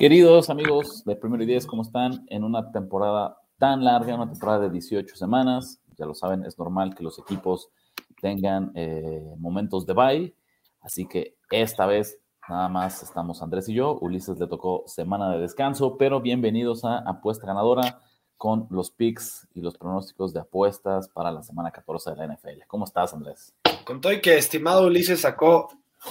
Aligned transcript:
Queridos 0.00 0.48
amigos 0.48 1.04
de 1.04 1.14
Primero 1.14 1.42
y 1.42 1.46
Diez, 1.46 1.66
¿cómo 1.66 1.82
están? 1.82 2.24
En 2.28 2.42
una 2.42 2.72
temporada 2.72 3.36
tan 3.58 3.84
larga, 3.84 4.14
una 4.14 4.30
temporada 4.30 4.60
de 4.60 4.70
18 4.70 5.14
semanas, 5.14 5.78
ya 5.98 6.06
lo 6.06 6.14
saben, 6.14 6.42
es 6.46 6.58
normal 6.58 6.94
que 6.94 7.04
los 7.04 7.18
equipos 7.18 7.68
tengan 8.18 8.72
eh, 8.76 9.34
momentos 9.36 9.84
de 9.84 9.92
bye, 9.92 10.34
así 10.80 11.04
que 11.04 11.36
esta 11.50 11.84
vez 11.84 12.18
nada 12.48 12.70
más 12.70 13.02
estamos 13.02 13.42
Andrés 13.42 13.68
y 13.68 13.74
yo, 13.74 13.98
Ulises 14.00 14.38
le 14.38 14.46
tocó 14.46 14.84
semana 14.86 15.30
de 15.32 15.38
descanso, 15.38 15.98
pero 15.98 16.22
bienvenidos 16.22 16.82
a 16.86 17.00
Apuesta 17.00 17.46
Ganadora 17.46 18.00
con 18.38 18.68
los 18.70 18.90
picks 18.90 19.48
y 19.52 19.60
los 19.60 19.76
pronósticos 19.76 20.32
de 20.32 20.40
apuestas 20.40 21.10
para 21.10 21.30
la 21.30 21.42
semana 21.42 21.72
14 21.72 22.12
de 22.12 22.16
la 22.16 22.34
NFL. 22.34 22.62
¿Cómo 22.68 22.86
estás, 22.86 23.12
Andrés? 23.12 23.54
Con 23.84 24.00
todo 24.00 24.14
y 24.14 24.22
que 24.22 24.38
estimado 24.38 24.86
Ulises 24.86 25.20
sacó 25.20 25.68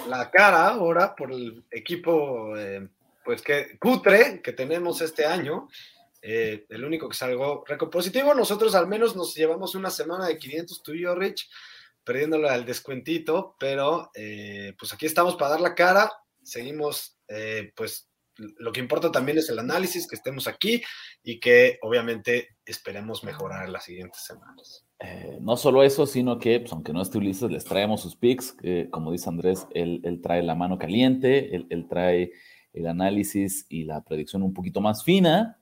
la 0.08 0.30
cara 0.30 0.68
ahora 0.68 1.16
por 1.16 1.32
el 1.32 1.66
equipo 1.72 2.56
eh, 2.56 2.88
pues 3.30 3.44
que 3.44 3.78
cutre 3.78 4.42
que 4.42 4.54
tenemos 4.54 5.02
este 5.02 5.24
año. 5.24 5.68
Eh, 6.20 6.66
el 6.68 6.84
único 6.84 7.08
que 7.08 7.16
salgo 7.16 7.64
recompositivo, 7.64 8.34
nosotros 8.34 8.74
al 8.74 8.88
menos 8.88 9.16
nos 9.16 9.36
llevamos 9.36 9.76
una 9.76 9.92
semana 9.92 10.26
de 10.26 10.40
500 10.40 10.82
tú 10.82 10.94
y 10.94 11.02
yo, 11.04 11.14
Rich, 11.14 11.48
perdiéndole 12.04 12.50
al 12.50 12.66
descuentito, 12.66 13.56
pero 13.60 14.10
eh, 14.16 14.74
pues 14.80 14.94
aquí 14.94 15.06
estamos 15.06 15.36
para 15.36 15.52
dar 15.52 15.62
la 15.62 15.76
cara, 15.76 16.12
seguimos, 16.42 17.20
eh, 17.28 17.72
pues 17.76 18.10
lo 18.36 18.72
que 18.72 18.80
importa 18.80 19.12
también 19.12 19.38
es 19.38 19.48
el 19.50 19.60
análisis, 19.60 20.08
que 20.08 20.16
estemos 20.16 20.48
aquí 20.48 20.82
y 21.22 21.40
que 21.40 21.78
obviamente 21.84 22.58
esperemos 22.66 23.24
mejorar 23.24 23.70
las 23.70 23.84
siguientes 23.84 24.24
semanas. 24.26 24.88
no 25.40 25.56
solo 25.56 25.84
eso, 25.84 26.08
sino 26.08 26.40
que, 26.40 26.62
pues, 26.62 26.74
aunque 26.74 26.94
no 26.94 27.04
esté 27.04 27.20
Ulises, 27.20 27.52
les 27.52 27.64
traemos 27.64 28.02
sus 28.02 28.16
picks, 28.16 28.56
como 28.90 29.12
dice 29.12 29.30
Andrés, 29.30 29.68
él, 29.76 30.20
trae 30.24 30.42
la 30.42 30.56
mano 30.56 30.80
caliente, 30.80 31.56
él 31.56 31.86
trae 31.88 32.32
el 32.74 32.88
análisis 32.88 33.66
y 33.70 33.84
la 33.84 34.02
predicción 34.04 34.44
un 34.44 34.54
poquito 34.54 34.82
más 34.82 35.04
fina. 35.04 35.58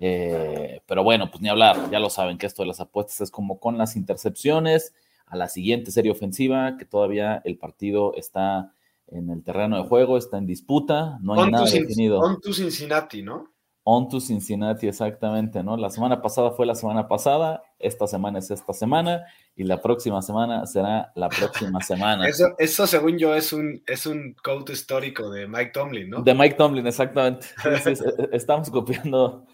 Eh, 0.00 0.80
pero 0.86 1.04
bueno, 1.04 1.30
pues 1.30 1.40
ni 1.40 1.48
hablar, 1.48 1.90
ya 1.90 1.98
lo 2.00 2.10
saben 2.10 2.36
que 2.36 2.46
esto 2.46 2.62
de 2.62 2.68
las 2.68 2.80
apuestas 2.80 3.20
es 3.20 3.30
como 3.30 3.60
con 3.60 3.78
las 3.78 3.96
intercepciones 3.96 4.92
a 5.26 5.36
la 5.36 5.48
siguiente 5.48 5.90
serie 5.90 6.10
ofensiva, 6.10 6.76
que 6.76 6.84
todavía 6.84 7.40
el 7.44 7.56
partido 7.56 8.14
está 8.14 8.72
en 9.08 9.30
el 9.30 9.42
terreno 9.42 9.76
de 9.76 9.88
juego, 9.88 10.18
está 10.18 10.38
en 10.38 10.46
disputa, 10.46 11.18
no 11.22 11.34
hay 11.34 11.50
nada 11.50 11.64
definido. 11.64 12.20
On 12.20 12.40
to 12.40 12.52
Cincinnati, 12.52 13.22
¿no? 13.22 13.53
On 13.86 14.08
to 14.08 14.18
Cincinnati, 14.18 14.88
exactamente, 14.88 15.62
¿no? 15.62 15.76
La 15.76 15.90
semana 15.90 16.22
pasada 16.22 16.52
fue 16.52 16.64
la 16.64 16.74
semana 16.74 17.06
pasada, 17.06 17.62
esta 17.78 18.06
semana 18.06 18.38
es 18.38 18.50
esta 18.50 18.72
semana, 18.72 19.26
y 19.54 19.64
la 19.64 19.82
próxima 19.82 20.22
semana 20.22 20.64
será 20.64 21.12
la 21.14 21.28
próxima 21.28 21.80
semana. 21.82 22.26
Eso, 22.26 22.54
eso 22.58 22.86
según 22.86 23.18
yo, 23.18 23.34
es 23.34 23.52
un, 23.52 23.82
es 23.86 24.06
un 24.06 24.34
code 24.42 24.72
histórico 24.72 25.30
de 25.30 25.46
Mike 25.46 25.72
Tomlin, 25.72 26.08
¿no? 26.08 26.22
De 26.22 26.32
Mike 26.32 26.54
Tomlin, 26.54 26.86
exactamente. 26.86 27.46
estamos 28.32 28.70
copiando, 28.70 29.44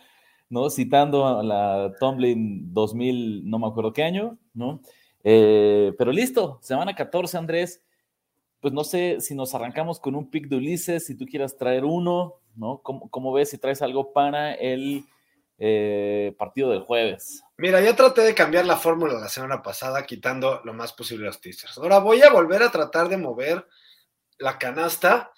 ¿no? 0.49 0.71
Citando 0.71 1.27
a 1.27 1.43
la 1.43 1.93
Tomlin 1.99 2.73
2000, 2.73 3.51
no 3.51 3.59
me 3.59 3.67
acuerdo 3.67 3.93
qué 3.93 4.05
año, 4.05 4.39
¿no? 4.55 4.81
Eh, 5.25 5.93
pero 5.99 6.13
listo, 6.13 6.61
semana 6.63 6.95
14, 6.95 7.37
Andrés. 7.37 7.83
Pues 8.61 8.75
no 8.75 8.85
sé 8.85 9.21
si 9.21 9.35
nos 9.35 9.55
arrancamos 9.55 10.01
con 10.01 10.15
un 10.15 10.31
pick 10.31 10.49
de 10.49 10.57
Ulises, 10.57 11.07
si 11.07 11.17
tú 11.17 11.25
quieras 11.25 11.57
traer 11.57 11.85
uno, 11.85 12.41
¿no? 12.57 12.83
¿Cómo, 12.83 13.33
ves 13.33 13.51
si 13.51 13.59
traes 13.59 13.81
algo 13.81 14.13
para 14.13 14.53
el 14.53 15.05
eh, 15.59 16.35
partido 16.39 16.71
del 16.71 16.83
jueves? 16.83 17.43
Mira, 17.57 17.81
ya 17.81 17.97
traté 17.97 18.21
de 18.21 18.35
cambiar 18.35 18.67
la 18.67 18.77
fórmula 18.77 19.15
la 19.15 19.29
semana 19.29 19.63
pasada, 19.63 20.05
quitando 20.05 20.61
lo 20.65 20.75
más 20.75 20.93
posible 20.93 21.27
los 21.27 21.41
teasers. 21.41 21.79
Ahora 21.79 21.99
voy 21.99 22.23
a 22.23 22.31
volver 22.31 22.63
a 22.63 22.71
tratar 22.71 23.09
de 23.09 23.17
mover 23.17 23.67
la 24.39 24.59
canasta, 24.59 25.33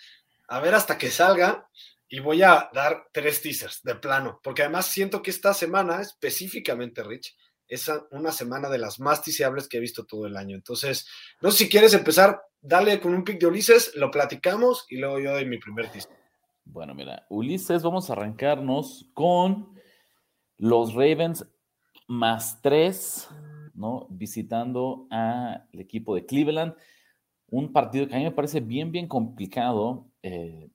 a 0.49 0.61
ver 0.61 0.75
hasta 0.75 0.99
que 0.99 1.11
salga, 1.11 1.69
y 2.09 2.21
voy 2.21 2.43
a 2.43 2.69
dar 2.75 3.07
tres 3.11 3.41
teasers 3.41 3.83
de 3.85 3.95
plano, 3.95 4.39
porque 4.43 4.63
además 4.63 4.85
siento 4.85 5.23
que 5.23 5.31
esta 5.31 5.55
semana, 5.55 6.03
específicamente, 6.03 7.03
Rich, 7.03 7.35
es 7.73 7.91
una 8.11 8.33
semana 8.33 8.69
de 8.69 8.79
las 8.79 9.01
más 9.01 9.23
tiseables 9.23 9.69
que 9.69 9.79
he 9.79 9.81
visto 9.81 10.05
todo 10.05 10.27
el 10.27 10.37
año. 10.37 10.57
Entonces, 10.57 11.09
no 11.41 11.51
sé 11.51 11.65
si 11.65 11.71
quieres 11.71 11.95
empezar, 11.95 12.43
dale 12.61 13.01
con 13.01 13.15
un 13.15 13.25
pick 13.25 13.41
de 13.41 13.47
Ulises, 13.47 13.95
lo 13.95 14.11
platicamos 14.11 14.87
y 14.89 14.99
luego 14.99 15.19
yo 15.19 15.33
doy 15.33 15.47
mi 15.47 15.59
primer 15.59 15.91
teaser. 15.91 16.13
Bueno, 16.65 16.95
mira, 16.95 17.27
Ulises, 17.29 17.83
vamos 17.83 18.09
a 18.09 18.13
arrancarnos 18.13 19.11
con 19.15 19.75
los 20.59 20.95
Ravens 20.95 21.47
más 22.07 22.61
tres, 22.61 23.29
¿no? 23.75 24.07
Visitando 24.11 25.07
al 25.11 25.67
equipo 25.73 26.15
de 26.15 26.27
Cleveland. 26.27 26.75
Un 27.49 27.73
partido 27.73 28.07
que 28.07 28.15
a 28.15 28.19
mí 28.19 28.25
me 28.25 28.33
parece 28.33 28.61
bien, 28.61 28.93
bien 28.93 29.09
complicado. 29.09 30.07
Eh, 30.23 30.71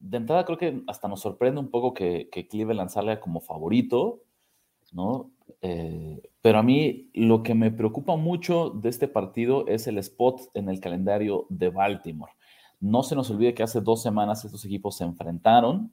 de 0.00 0.16
entrada, 0.16 0.44
creo 0.44 0.58
que 0.58 0.82
hasta 0.86 1.08
nos 1.08 1.20
sorprende 1.20 1.60
un 1.60 1.70
poco 1.70 1.94
que, 1.94 2.28
Cleveland 2.50 2.90
salga 2.90 3.20
como 3.20 3.40
favorito, 3.40 4.22
¿no? 4.92 5.30
Eh, 5.60 6.22
pero 6.42 6.58
a 6.58 6.62
mí 6.62 7.10
lo 7.14 7.42
que 7.42 7.54
me 7.54 7.70
preocupa 7.70 8.16
mucho 8.16 8.70
de 8.70 8.88
este 8.88 9.08
partido 9.08 9.66
es 9.66 9.86
el 9.86 9.98
spot 9.98 10.50
en 10.54 10.68
el 10.68 10.80
calendario 10.80 11.46
de 11.48 11.70
Baltimore. 11.70 12.32
No 12.80 13.02
se 13.02 13.14
nos 13.14 13.30
olvide 13.30 13.54
que 13.54 13.62
hace 13.62 13.80
dos 13.80 14.02
semanas 14.02 14.44
estos 14.44 14.64
equipos 14.64 14.96
se 14.96 15.04
enfrentaron, 15.04 15.92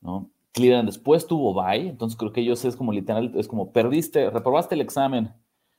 ¿no? 0.00 0.30
Cleveland 0.52 0.88
después 0.88 1.26
tuvo 1.26 1.52
bye, 1.52 1.88
entonces 1.88 2.16
creo 2.16 2.32
que 2.32 2.40
ellos 2.40 2.64
es 2.64 2.76
como 2.76 2.92
literal, 2.92 3.32
es 3.36 3.46
como 3.46 3.72
perdiste, 3.72 4.30
reprobaste 4.30 4.74
el 4.74 4.80
examen 4.80 5.34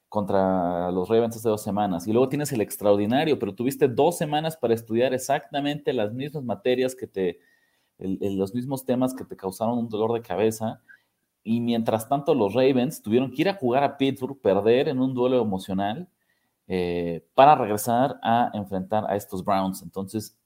contra 0.09 0.91
los 0.91 1.09
Ravens 1.09 1.35
hace 1.35 1.49
dos 1.49 1.63
semanas 1.63 2.07
y 2.07 2.11
luego 2.13 2.29
tienes 2.29 2.51
el 2.51 2.61
extraordinario, 2.61 3.39
pero 3.39 3.55
tuviste 3.55 3.87
dos 3.87 4.17
semanas 4.17 4.55
para 4.55 4.73
estudiar 4.73 5.13
exactamente 5.13 5.93
las 5.93 6.13
mismas 6.13 6.43
materias 6.43 6.93
que 6.93 7.07
te, 7.07 7.39
los 7.97 8.53
mismos 8.53 8.85
temas 8.85 9.13
que 9.13 9.25
te 9.25 9.35
causaron 9.35 9.77
un 9.79 9.89
dolor 9.89 10.13
de 10.13 10.21
cabeza 10.21 10.81
y 11.47 11.61
mientras 11.61 12.09
tanto 12.09 12.35
los 12.35 12.53
Ravens 12.53 13.01
tuvieron 13.01 13.31
que 13.31 13.43
ir 13.43 13.47
a 13.47 13.53
jugar 13.53 13.81
a 13.81 13.97
Pittsburgh, 13.97 14.37
perder 14.41 14.89
en 14.89 14.99
un 14.99 15.13
duelo 15.13 15.41
emocional 15.41 16.09
eh, 16.67 17.25
para 17.35 17.55
regresar 17.55 18.19
a 18.21 18.51
enfrentar 18.53 19.05
a 19.09 19.15
estos 19.15 19.45
Browns. 19.45 19.81
Entonces, 19.81 20.37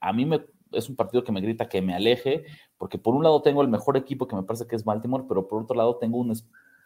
a 0.00 0.12
mí 0.12 0.26
me, 0.26 0.44
es 0.72 0.88
un 0.88 0.96
partido 0.96 1.22
que 1.22 1.30
me 1.30 1.40
grita 1.40 1.68
que 1.68 1.80
me 1.80 1.94
aleje, 1.94 2.44
porque 2.76 2.98
por 2.98 3.14
un 3.14 3.22
lado 3.22 3.40
tengo 3.40 3.62
el 3.62 3.68
mejor 3.68 3.96
equipo 3.96 4.26
que 4.26 4.34
me 4.34 4.42
parece 4.42 4.66
que 4.66 4.74
es 4.74 4.82
Baltimore, 4.82 5.26
pero 5.28 5.46
por 5.46 5.62
otro 5.62 5.76
lado 5.76 5.98
tengo 5.98 6.18
un 6.18 6.32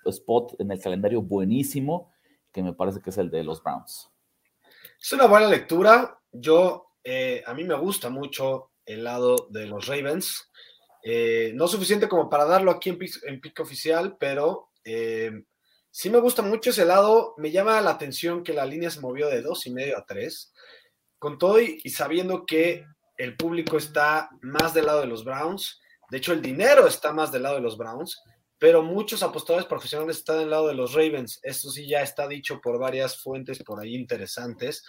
spot 0.04 0.60
en 0.60 0.70
el 0.70 0.78
calendario 0.78 1.22
buenísimo 1.22 2.12
que 2.52 2.62
me 2.62 2.74
parece 2.74 3.00
que 3.00 3.08
es 3.08 3.16
el 3.16 3.30
de 3.30 3.42
los 3.42 3.62
Browns. 3.62 4.10
Es 5.00 5.14
una 5.14 5.28
buena 5.28 5.46
lectura. 5.46 6.20
Yo, 6.30 6.88
eh, 7.02 7.42
a 7.46 7.54
mí 7.54 7.64
me 7.64 7.74
gusta 7.74 8.10
mucho 8.10 8.72
el 8.84 9.02
lado 9.02 9.46
de 9.48 9.66
los 9.66 9.86
Ravens. 9.86 10.50
Eh, 11.08 11.52
no 11.54 11.68
suficiente 11.68 12.08
como 12.08 12.28
para 12.28 12.46
darlo 12.46 12.72
aquí 12.72 12.90
en 12.90 12.98
pick, 13.40 13.60
oficial, 13.60 14.16
pero 14.18 14.70
Sí 15.98 16.10
me 16.10 16.20
gusta 16.20 16.42
mucho 16.42 16.68
ese 16.68 16.84
lado. 16.84 17.32
Me 17.38 17.50
llama 17.50 17.80
la 17.80 17.92
atención 17.92 18.44
que 18.44 18.52
la 18.52 18.66
línea 18.66 18.90
se 18.90 19.00
movió 19.00 19.28
de 19.28 19.40
dos 19.40 19.66
y 19.66 19.70
medio 19.70 19.96
a 19.96 20.04
tres. 20.04 20.52
Con 21.18 21.38
todo 21.38 21.58
y, 21.58 21.80
sabiendo 21.88 22.44
que 22.44 22.84
el 23.16 23.34
público 23.34 23.78
está 23.78 24.28
más 24.42 24.74
del 24.74 24.84
lado 24.84 25.00
de 25.00 25.06
los 25.06 25.24
Browns. 25.24 25.80
De 26.10 26.18
hecho, 26.18 26.34
el 26.34 26.42
dinero 26.42 26.86
está 26.86 27.14
más 27.14 27.32
del 27.32 27.44
lado 27.44 27.54
de 27.54 27.62
los 27.62 27.78
Browns. 27.78 28.20
Pero 28.58 28.82
muchos 28.82 29.22
apostadores 29.22 29.64
profesionales 29.64 30.18
están 30.18 30.40
del 30.40 30.50
lado 30.50 30.68
de 30.68 30.74
los 30.74 30.92
Ravens. 30.92 31.40
Esto 31.42 31.70
sí 31.70 31.88
ya 31.88 32.02
está 32.02 32.28
dicho 32.28 32.60
por 32.60 32.78
varias 32.78 33.18
fuentes 33.22 33.62
por 33.64 33.80
ahí 33.80 33.94
interesantes. 33.94 34.84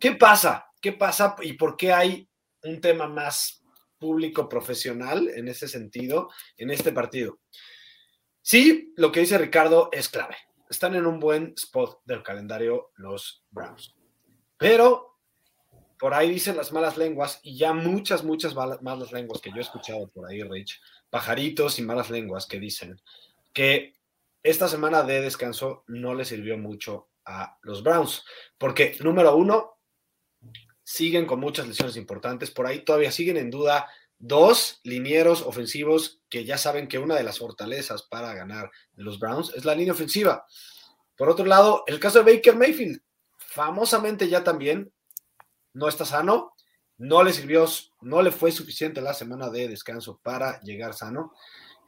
¿Qué 0.00 0.12
pasa? 0.12 0.64
¿Qué 0.80 0.92
pasa 0.92 1.36
y 1.42 1.52
por 1.52 1.76
qué 1.76 1.92
hay 1.92 2.26
un 2.62 2.80
tema 2.80 3.08
más 3.08 3.62
público 3.98 4.48
profesional 4.48 5.28
en 5.28 5.48
ese 5.48 5.68
sentido 5.68 6.30
en 6.56 6.70
este 6.70 6.92
partido? 6.92 7.38
Sí, 8.42 8.92
lo 8.96 9.10
que 9.10 9.20
dice 9.20 9.38
Ricardo 9.38 9.88
es 9.92 10.08
clave 10.08 10.36
están 10.68 10.94
en 10.94 11.06
un 11.06 11.20
buen 11.20 11.54
spot 11.56 12.00
del 12.04 12.22
calendario 12.22 12.90
los 12.96 13.44
Browns. 13.50 13.94
Pero 14.56 15.18
por 15.98 16.14
ahí 16.14 16.30
dicen 16.30 16.56
las 16.56 16.72
malas 16.72 16.96
lenguas 16.96 17.40
y 17.42 17.56
ya 17.56 17.72
muchas, 17.72 18.24
muchas 18.24 18.54
malas 18.54 19.12
lenguas 19.12 19.40
que 19.40 19.50
yo 19.50 19.56
he 19.56 19.60
escuchado 19.60 20.08
por 20.08 20.28
ahí, 20.28 20.42
Rich, 20.42 20.80
pajaritos 21.10 21.78
y 21.78 21.82
malas 21.82 22.10
lenguas 22.10 22.46
que 22.46 22.60
dicen 22.60 23.00
que 23.52 23.94
esta 24.42 24.68
semana 24.68 25.02
de 25.02 25.22
descanso 25.22 25.84
no 25.86 26.14
le 26.14 26.24
sirvió 26.24 26.58
mucho 26.58 27.08
a 27.24 27.58
los 27.62 27.82
Browns, 27.82 28.24
porque 28.58 28.96
número 29.00 29.34
uno, 29.34 29.75
siguen 30.86 31.26
con 31.26 31.40
muchas 31.40 31.66
lesiones 31.66 31.96
importantes, 31.96 32.52
por 32.52 32.64
ahí 32.64 32.84
todavía 32.84 33.10
siguen 33.10 33.38
en 33.38 33.50
duda 33.50 33.88
dos 34.18 34.80
linieros 34.84 35.42
ofensivos 35.42 36.20
que 36.28 36.44
ya 36.44 36.56
saben 36.58 36.86
que 36.86 37.00
una 37.00 37.16
de 37.16 37.24
las 37.24 37.40
fortalezas 37.40 38.04
para 38.04 38.34
ganar 38.34 38.70
de 38.92 39.02
los 39.02 39.18
Browns 39.18 39.52
es 39.56 39.64
la 39.64 39.74
línea 39.74 39.92
ofensiva. 39.92 40.46
Por 41.16 41.28
otro 41.28 41.44
lado, 41.44 41.82
el 41.88 41.98
caso 41.98 42.22
de 42.22 42.36
Baker 42.36 42.54
Mayfield, 42.54 43.00
famosamente 43.36 44.28
ya 44.28 44.44
también 44.44 44.92
no 45.72 45.88
está 45.88 46.04
sano, 46.04 46.54
no 46.98 47.24
le 47.24 47.32
sirvió, 47.32 47.66
no 48.02 48.22
le 48.22 48.30
fue 48.30 48.52
suficiente 48.52 49.00
la 49.00 49.12
semana 49.12 49.50
de 49.50 49.66
descanso 49.66 50.20
para 50.22 50.60
llegar 50.60 50.94
sano. 50.94 51.32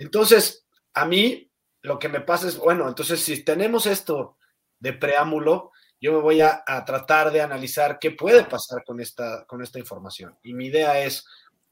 Entonces, 0.00 0.66
a 0.92 1.04
mí 1.04 1.52
lo 1.82 2.00
que 2.00 2.08
me 2.08 2.20
pasa 2.20 2.48
es, 2.48 2.56
bueno, 2.56 2.88
entonces 2.88 3.20
si 3.20 3.44
tenemos 3.44 3.86
esto 3.86 4.36
de 4.80 4.92
preámbulo, 4.92 5.70
yo 6.00 6.12
me 6.12 6.20
voy 6.20 6.40
a, 6.40 6.62
tratar 6.86 7.32
de 7.32 7.40
analizar 7.40 7.98
qué 7.98 8.10
puede 8.12 8.44
pasar 8.44 8.84
con 8.84 9.00
esta, 9.00 9.44
con 9.46 9.62
esta 9.62 9.78
información. 9.78 10.36
Y 10.42 10.54
mi 10.54 10.66
idea 10.66 11.02
es, 11.02 11.26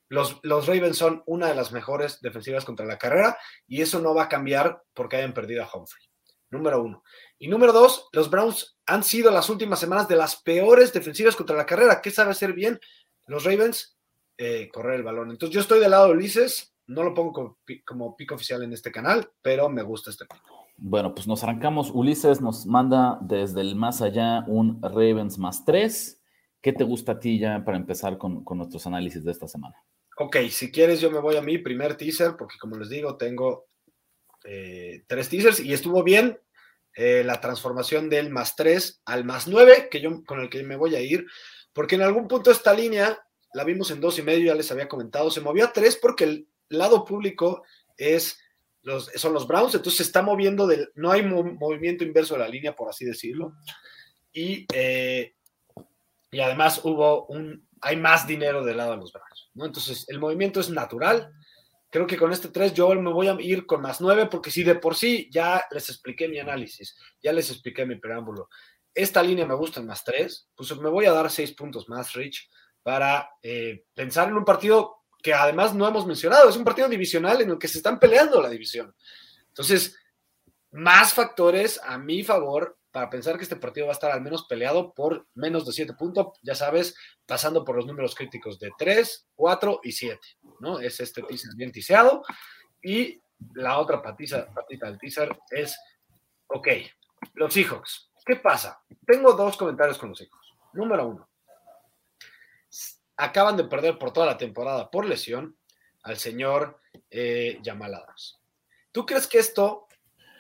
los, 0.08 0.38
los, 0.42 0.66
Ravens 0.66 0.98
son 0.98 1.22
una 1.26 1.48
de 1.48 1.54
las 1.54 1.72
mejores 1.72 2.20
defensivas 2.20 2.64
contra 2.64 2.86
la 2.86 2.98
carrera 2.98 3.38
y 3.66 3.82
eso 3.82 4.00
no 4.00 4.14
va 4.14 4.24
a 4.24 4.28
cambiar 4.28 4.82
porque 4.94 5.16
hayan 5.16 5.34
perdido 5.34 5.62
a 5.62 5.70
Humphrey. 5.72 6.04
Número 6.50 6.82
uno. 6.82 7.02
Y 7.38 7.48
número 7.48 7.72
dos, 7.72 8.08
los 8.12 8.30
Browns 8.30 8.78
han 8.86 9.02
sido 9.02 9.30
las 9.30 9.50
últimas 9.50 9.80
semanas 9.80 10.08
de 10.08 10.16
las 10.16 10.36
peores 10.36 10.92
defensivas 10.92 11.36
contra 11.36 11.56
la 11.56 11.66
carrera. 11.66 12.00
¿Qué 12.00 12.10
sabe 12.10 12.30
hacer 12.30 12.52
bien 12.52 12.80
los 13.26 13.44
Ravens? 13.44 13.96
Eh, 14.38 14.68
correr 14.72 14.96
el 14.96 15.02
balón. 15.02 15.30
Entonces 15.30 15.54
yo 15.54 15.60
estoy 15.60 15.80
del 15.80 15.90
lado 15.90 16.06
de 16.06 16.12
Ulises, 16.12 16.74
no 16.86 17.02
lo 17.02 17.14
pongo 17.14 17.32
como, 17.32 17.58
como 17.84 18.16
pico 18.16 18.36
oficial 18.36 18.62
en 18.62 18.72
este 18.72 18.92
canal, 18.92 19.30
pero 19.42 19.68
me 19.68 19.82
gusta 19.82 20.10
este 20.10 20.26
pico. 20.26 20.55
Bueno, 20.78 21.14
pues 21.14 21.26
nos 21.26 21.42
arrancamos. 21.42 21.90
Ulises 21.92 22.40
nos 22.40 22.66
manda 22.66 23.18
desde 23.22 23.62
el 23.62 23.76
más 23.76 24.02
allá 24.02 24.44
un 24.46 24.80
Ravens 24.82 25.38
más 25.38 25.64
tres. 25.64 26.22
¿Qué 26.60 26.72
te 26.72 26.84
gusta 26.84 27.12
a 27.12 27.20
ti 27.20 27.38
ya 27.38 27.64
para 27.64 27.76
empezar 27.76 28.18
con, 28.18 28.44
nuestros 28.44 28.86
análisis 28.86 29.24
de 29.24 29.32
esta 29.32 29.48
semana? 29.48 29.76
Ok, 30.18 30.36
si 30.50 30.70
quieres 30.70 31.00
yo 31.00 31.10
me 31.10 31.20
voy 31.20 31.36
a 31.36 31.42
mi 31.42 31.58
primer 31.58 31.96
teaser, 31.96 32.36
porque 32.36 32.58
como 32.58 32.76
les 32.76 32.88
digo, 32.88 33.16
tengo 33.16 33.68
eh, 34.44 35.04
tres 35.06 35.28
teasers 35.28 35.60
y 35.60 35.72
estuvo 35.72 36.02
bien 36.02 36.38
eh, 36.94 37.22
la 37.24 37.40
transformación 37.40 38.08
del 38.08 38.30
más 38.30 38.56
tres 38.56 39.00
al 39.04 39.24
más 39.24 39.46
nueve, 39.46 39.88
que 39.90 40.00
yo 40.00 40.24
con 40.24 40.40
el 40.40 40.50
que 40.50 40.62
me 40.62 40.76
voy 40.76 40.94
a 40.94 41.00
ir, 41.00 41.26
porque 41.72 41.94
en 41.94 42.02
algún 42.02 42.26
punto 42.26 42.50
esta 42.50 42.74
línea 42.74 43.18
la 43.52 43.64
vimos 43.64 43.90
en 43.90 44.00
dos 44.00 44.18
y 44.18 44.22
medio, 44.22 44.46
ya 44.46 44.54
les 44.54 44.70
había 44.72 44.88
comentado, 44.88 45.30
se 45.30 45.40
movió 45.40 45.66
a 45.66 45.72
tres 45.72 45.96
porque 45.96 46.24
el 46.24 46.48
lado 46.68 47.04
público 47.04 47.62
es 47.96 48.38
son 49.16 49.32
los 49.32 49.46
Browns, 49.46 49.74
entonces 49.74 49.98
se 49.98 50.02
está 50.04 50.22
moviendo, 50.22 50.66
del, 50.66 50.90
no 50.94 51.10
hay 51.10 51.22
movimiento 51.22 52.04
inverso 52.04 52.34
de 52.34 52.40
la 52.40 52.48
línea, 52.48 52.74
por 52.74 52.88
así 52.88 53.04
decirlo. 53.04 53.54
Y, 54.32 54.66
eh, 54.72 55.34
y 56.30 56.40
además 56.40 56.80
hubo 56.84 57.26
un, 57.26 57.66
hay 57.80 57.96
más 57.96 58.26
dinero 58.26 58.64
del 58.64 58.76
lado 58.76 58.92
de 58.92 58.98
los 58.98 59.12
Browns, 59.12 59.50
¿no? 59.54 59.64
Entonces 59.64 60.04
el 60.08 60.18
movimiento 60.18 60.60
es 60.60 60.70
natural. 60.70 61.32
Creo 61.90 62.06
que 62.06 62.16
con 62.16 62.32
este 62.32 62.48
3 62.48 62.74
yo 62.74 62.88
me 62.94 63.12
voy 63.12 63.28
a 63.28 63.36
ir 63.40 63.64
con 63.66 63.80
más 63.80 64.00
9 64.00 64.26
porque 64.26 64.50
si 64.50 64.62
de 64.62 64.74
por 64.74 64.96
sí 64.96 65.28
ya 65.32 65.64
les 65.70 65.88
expliqué 65.88 66.28
mi 66.28 66.38
análisis, 66.38 66.96
ya 67.22 67.32
les 67.32 67.50
expliqué 67.50 67.86
mi 67.86 67.96
preámbulo. 67.96 68.48
Esta 68.94 69.22
línea 69.22 69.46
me 69.46 69.54
gusta 69.54 69.80
en 69.80 69.86
más 69.86 70.04
3, 70.04 70.50
pues 70.54 70.76
me 70.78 70.88
voy 70.88 71.06
a 71.06 71.12
dar 71.12 71.30
6 71.30 71.52
puntos 71.52 71.88
más, 71.88 72.12
Rich, 72.12 72.48
para 72.82 73.30
eh, 73.42 73.84
pensar 73.94 74.28
en 74.28 74.36
un 74.36 74.44
partido 74.44 75.04
que 75.26 75.34
además 75.34 75.74
no 75.74 75.88
hemos 75.88 76.06
mencionado. 76.06 76.48
Es 76.48 76.56
un 76.56 76.62
partido 76.62 76.88
divisional 76.88 77.40
en 77.40 77.50
el 77.50 77.58
que 77.58 77.66
se 77.66 77.78
están 77.78 77.98
peleando 77.98 78.40
la 78.40 78.48
división. 78.48 78.94
Entonces, 79.48 79.98
más 80.70 81.12
factores 81.12 81.80
a 81.82 81.98
mi 81.98 82.22
favor 82.22 82.78
para 82.92 83.10
pensar 83.10 83.36
que 83.36 83.42
este 83.42 83.56
partido 83.56 83.88
va 83.88 83.92
a 83.92 83.98
estar 83.98 84.12
al 84.12 84.20
menos 84.20 84.46
peleado 84.46 84.94
por 84.94 85.26
menos 85.34 85.66
de 85.66 85.72
7 85.72 85.94
puntos, 85.94 86.38
ya 86.42 86.54
sabes, 86.54 86.94
pasando 87.26 87.64
por 87.64 87.74
los 87.74 87.86
números 87.86 88.14
críticos 88.14 88.60
de 88.60 88.70
3, 88.78 89.26
4 89.34 89.80
y 89.82 89.90
7, 89.90 90.20
¿no? 90.60 90.78
Es 90.78 91.00
este 91.00 91.24
teaser 91.24 91.50
bien 91.56 91.72
tiseado. 91.72 92.22
Y 92.80 93.20
la 93.54 93.80
otra 93.80 94.00
patita 94.00 94.46
del 94.68 94.98
teaser 95.00 95.36
es, 95.50 95.76
ok, 96.46 96.68
los 97.34 97.52
Seahawks. 97.52 98.12
¿Qué 98.24 98.36
pasa? 98.36 98.80
Tengo 99.04 99.32
dos 99.32 99.56
comentarios 99.56 99.98
con 99.98 100.10
los 100.10 100.18
Seahawks. 100.18 100.52
Número 100.74 101.04
uno, 101.04 101.28
acaban 103.16 103.56
de 103.56 103.64
perder 103.64 103.98
por 103.98 104.12
toda 104.12 104.26
la 104.26 104.38
temporada 104.38 104.90
por 104.90 105.06
lesión 105.06 105.56
al 106.02 106.16
señor 106.16 106.80
eh, 107.10 107.60
Jamal 107.64 107.94
Adams. 107.94 108.38
¿Tú 108.92 109.04
crees 109.04 109.26
que 109.26 109.38
esto 109.38 109.88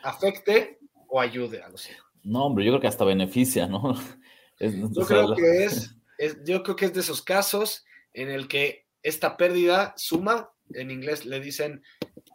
afecte 0.02 0.78
o 1.08 1.20
ayude 1.20 1.62
a 1.62 1.68
los 1.68 1.88
hijos? 1.90 2.06
No, 2.22 2.46
hombre, 2.46 2.64
yo 2.64 2.72
creo 2.72 2.80
que 2.80 2.88
hasta 2.88 3.04
beneficia, 3.04 3.66
¿no? 3.66 3.94
yo, 4.60 5.06
creo 5.06 5.34
que 5.34 5.64
es, 5.64 5.96
yo 6.44 6.62
creo 6.62 6.76
que 6.76 6.86
es 6.86 6.94
de 6.94 7.00
esos 7.00 7.22
casos 7.22 7.84
en 8.12 8.30
el 8.30 8.48
que 8.48 8.86
esta 9.02 9.36
pérdida 9.36 9.94
suma, 9.96 10.50
en 10.72 10.90
inglés 10.90 11.24
le 11.26 11.38
dicen 11.40 11.82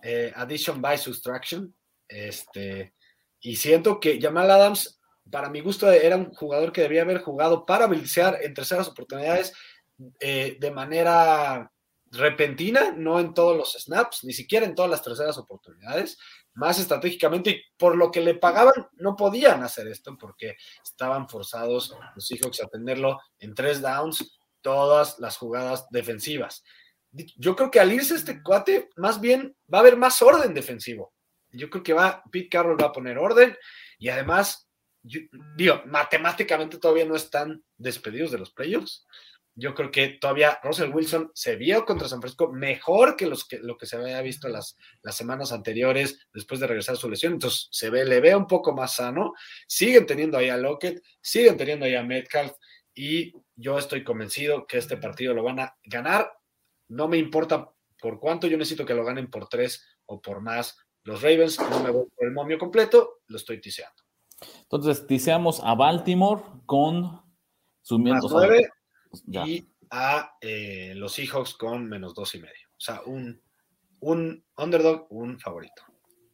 eh, 0.04 0.32
addition 0.36 0.82
by 0.82 0.98
subtraction, 0.98 1.76
este, 2.08 2.94
y 3.40 3.56
siento 3.56 4.00
que 4.00 4.20
Jamal 4.22 4.52
Adams, 4.52 5.00
para 5.30 5.50
mi 5.50 5.60
gusto, 5.62 5.90
era 5.92 6.16
un 6.16 6.34
jugador 6.34 6.72
que 6.72 6.82
debía 6.82 7.02
haber 7.02 7.22
jugado 7.22 7.66
para 7.66 7.86
habilitar 7.86 8.40
en 8.42 8.54
terceras 8.54 8.88
oportunidades 8.88 9.54
eh, 10.20 10.58
de 10.60 10.72
manera 10.72 11.72
repentina, 12.12 12.92
no 12.92 13.20
en 13.20 13.34
todos 13.34 13.56
los 13.56 13.74
snaps, 13.74 14.24
ni 14.24 14.34
siquiera 14.34 14.66
en 14.66 14.76
todas 14.76 14.92
las 14.92 15.02
terceras 15.02 15.38
oportunidades, 15.38 16.18
más 16.54 16.80
estratégicamente, 16.80 17.50
y 17.52 17.62
por 17.78 17.96
lo 17.96 18.12
que 18.12 18.22
le 18.22 18.36
pagaban, 18.36 18.88
no 18.94 19.16
podían 19.16 19.64
hacer 19.64 19.88
esto 19.88 20.18
porque 20.20 20.56
estaban 20.84 21.30
forzados 21.30 21.96
los 22.16 22.28
Seahawks 22.28 22.62
a 22.62 22.68
tenerlo 22.68 23.20
en 23.40 23.56
tres 23.56 23.82
downs, 23.82 24.38
todas 24.62 25.20
las 25.20 25.38
jugadas 25.38 25.88
defensivas. 25.90 26.64
Yo 27.12 27.56
creo 27.56 27.72
que 27.72 27.80
al 27.80 27.92
irse 27.92 28.16
este 28.16 28.42
cuate, 28.44 28.90
más 28.96 29.20
bien 29.20 29.56
va 29.74 29.80
a 29.80 29.82
haber 29.82 29.98
más 29.98 30.22
orden 30.22 30.54
defensivo. 30.54 31.14
Yo 31.50 31.70
creo 31.70 31.84
que 31.84 31.94
va, 31.94 32.24
Pete 32.32 32.50
Carroll 32.50 32.82
va 32.82 32.88
a 32.88 32.94
poner 32.94 33.18
orden 33.18 33.58
y 34.00 34.10
además, 34.10 34.70
digo, 35.02 35.82
matemáticamente 35.86 36.78
todavía 36.78 37.06
no 37.06 37.16
están 37.16 37.64
despedidos 37.78 38.32
de 38.32 38.38
los 38.38 38.52
playoffs, 38.52 39.06
yo 39.56 39.74
creo 39.74 39.92
que 39.92 40.18
todavía 40.20 40.60
Russell 40.64 40.92
Wilson 40.94 41.32
se 41.34 41.56
vio 41.56 41.86
contra 41.86 42.08
San 42.08 42.22
Francisco 42.22 42.52
mejor 42.52 43.16
que, 43.16 43.26
los 43.26 43.46
que 43.46 43.60
lo 43.60 43.78
que 43.78 43.86
se 43.86 43.98
había 43.98 44.22
visto 44.22 44.48
las, 44.48 44.78
las 45.02 45.16
semanas 45.16 45.52
anteriores 45.52 46.28
después 46.34 46.60
de 46.60 46.68
regresar 46.68 46.96
a 46.96 46.98
su 46.98 47.10
lesión. 47.10 47.34
Entonces 47.34 47.68
se 47.72 47.90
ve, 47.90 48.06
le 48.06 48.22
ve 48.22 48.36
un 48.36 48.48
poco 48.48 48.74
más 48.74 48.96
sano. 48.96 49.34
Siguen 49.68 50.06
teniendo 50.06 50.38
ahí 50.38 50.50
a 50.50 50.58
Lockett, 50.58 51.04
siguen 51.22 51.58
teniendo 51.58 51.86
ahí 51.86 51.96
a 51.96 52.04
Metcalf 52.04 52.54
y 52.94 53.34
yo 53.56 53.78
estoy 53.78 54.04
convencido 54.04 54.66
que 54.68 54.78
este 54.78 54.98
partido 54.98 55.34
lo 55.34 55.44
van 55.44 55.60
a 55.60 55.78
ganar. 55.84 56.32
No 56.88 57.08
me 57.08 57.18
importa 57.18 57.70
por 58.00 58.20
cuánto, 58.20 58.48
yo 58.48 58.58
necesito 58.58 58.86
que 58.86 58.94
lo 58.94 59.06
ganen 59.06 59.30
por 59.30 59.48
tres 59.48 59.86
o 60.06 60.22
por 60.22 60.42
más. 60.42 60.78
Los 61.04 61.22
Ravens, 61.22 61.60
no 61.60 61.82
me 61.82 61.90
voy 61.90 62.06
por 62.16 62.28
el 62.28 62.34
momio 62.34 62.58
completo, 62.58 63.22
lo 63.28 63.38
estoy 63.38 63.60
tiseando. 63.60 64.02
Entonces, 64.64 65.06
tiseamos 65.08 65.62
a 65.64 65.76
Baltimore 65.76 66.42
con 66.66 67.22
sumiendo 69.14 69.50
y 69.50 69.70
a 69.92 70.32
eh, 70.42 70.94
los 70.96 71.14
Seahawks 71.14 71.54
con 71.56 71.88
menos 71.88 72.16
dos 72.16 72.34
y 72.36 72.40
medio. 72.40 72.70
O 72.78 72.80
sea, 72.80 73.02
un, 73.06 73.42
un 74.00 74.44
underdog, 74.58 75.08
un 75.10 75.40
favorito. 75.40 75.84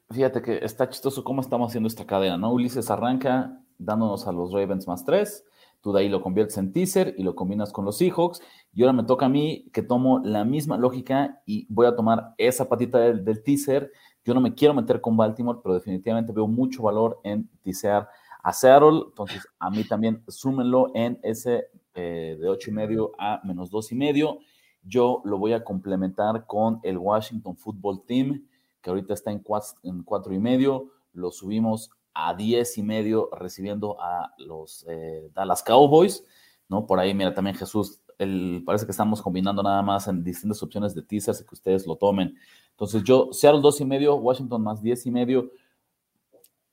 Fíjate 0.10 0.42
que 0.42 0.63
está 0.63 0.90
chistoso 0.90 1.24
cómo 1.24 1.42
estamos 1.42 1.70
haciendo 1.70 1.88
esta 1.88 2.06
cadena, 2.06 2.38
¿no? 2.38 2.54
Ulises 2.54 2.90
arranca 2.90 3.60
dándonos 3.78 4.28
a 4.28 4.32
los 4.32 4.54
Ravens 4.54 4.88
más 4.88 5.04
tres, 5.04 5.44
tú 5.82 5.92
de 5.92 6.02
ahí 6.02 6.10
lo 6.10 6.22
conviertes 6.22 6.58
en 6.58 6.72
teaser 6.72 7.13
y 7.18 7.24
lo 7.24 7.36
combinas 7.36 7.72
con 7.72 7.84
los 7.84 7.98
Seahawks, 7.98 8.42
y 8.74 8.84
ahora 8.84 8.94
me 8.94 9.04
toca 9.04 9.25
a 9.25 9.30
mí 9.30 9.70
que 9.74 9.82
tomo 9.82 10.20
la 10.20 10.46
misma 10.46 10.78
lógica 10.78 11.42
y 11.46 11.66
voy 11.70 11.88
a 11.88 11.96
tomar 11.96 12.34
esa 12.38 12.70
patita 12.70 13.00
del, 13.00 13.25
del 13.25 13.44
teaser. 13.44 13.92
Yo 14.24 14.34
no 14.34 14.42
me 14.42 14.54
quiero 14.54 14.74
meter 14.74 15.02
con 15.02 15.18
Baltimore, 15.18 15.60
pero 15.62 15.75
definitivamente 15.75 16.32
veo 16.32 16.48
mucho 16.48 16.84
valor 16.84 17.20
en 17.24 17.50
teasear 17.63 18.08
a 18.44 18.54
Seattle, 18.54 19.04
entonces 19.08 19.46
a 19.60 19.70
mí 19.70 19.84
también 19.84 20.24
súmenlo 20.28 20.92
en 20.96 21.20
ese 21.22 21.68
eh, 21.98 22.38
de 22.39 22.48
8 22.48 22.70
y 22.70 22.74
medio 22.74 23.12
a 23.18 23.42
menos 23.44 23.72
2 23.72 23.92
y 23.92 23.96
medio. 23.96 24.39
Yo 24.84 25.22
lo 25.25 25.39
voy 25.39 25.54
a 25.54 25.63
complementar 25.63 26.46
con 26.46 26.80
el 26.84 26.98
Washington 26.98 27.58
Football 27.58 28.04
Team, 28.06 28.48
que 28.82 28.92
ahorita 28.92 29.16
está 29.16 29.32
en 29.32 29.39
4 29.42 30.34
y 30.34 30.39
medio. 30.39 30.92
Lo 31.13 31.32
subimos 31.32 31.89
a 32.13 32.36
10 32.36 32.77
y 32.77 32.84
medio 32.84 33.30
recibiendo 33.32 34.00
a 34.00 34.32
los 34.38 34.86
eh, 34.88 35.32
Dallas 35.34 35.63
Cowboys, 35.63 36.24
¿no? 36.70 36.86
Por 36.86 37.00
ahí, 37.00 37.16
mira, 37.16 37.34
también 37.34 37.56
Jesús, 37.56 38.00
el, 38.20 38.62
parece 38.63 38.86
que 38.86 38.92
estamos 38.92 39.22
combinando 39.22 39.63
nada 39.63 39.82
más 39.82 40.08
en 40.08 40.24
distintas 40.24 40.62
opciones 40.62 40.94
de 40.94 41.01
teasers 41.01 41.44
que 41.44 41.56
ustedes 41.56 41.88
lo 41.88 41.96
tomen. 41.96 42.36
Entonces 42.72 43.04
yo, 43.04 43.30
Seattle 43.32 43.62
2 43.62 43.82
y 43.82 43.86
medio, 43.86 44.16
Washington 44.18 44.62
más 44.62 44.84
10 44.84 45.08
y 45.08 45.12
medio. 45.12 45.51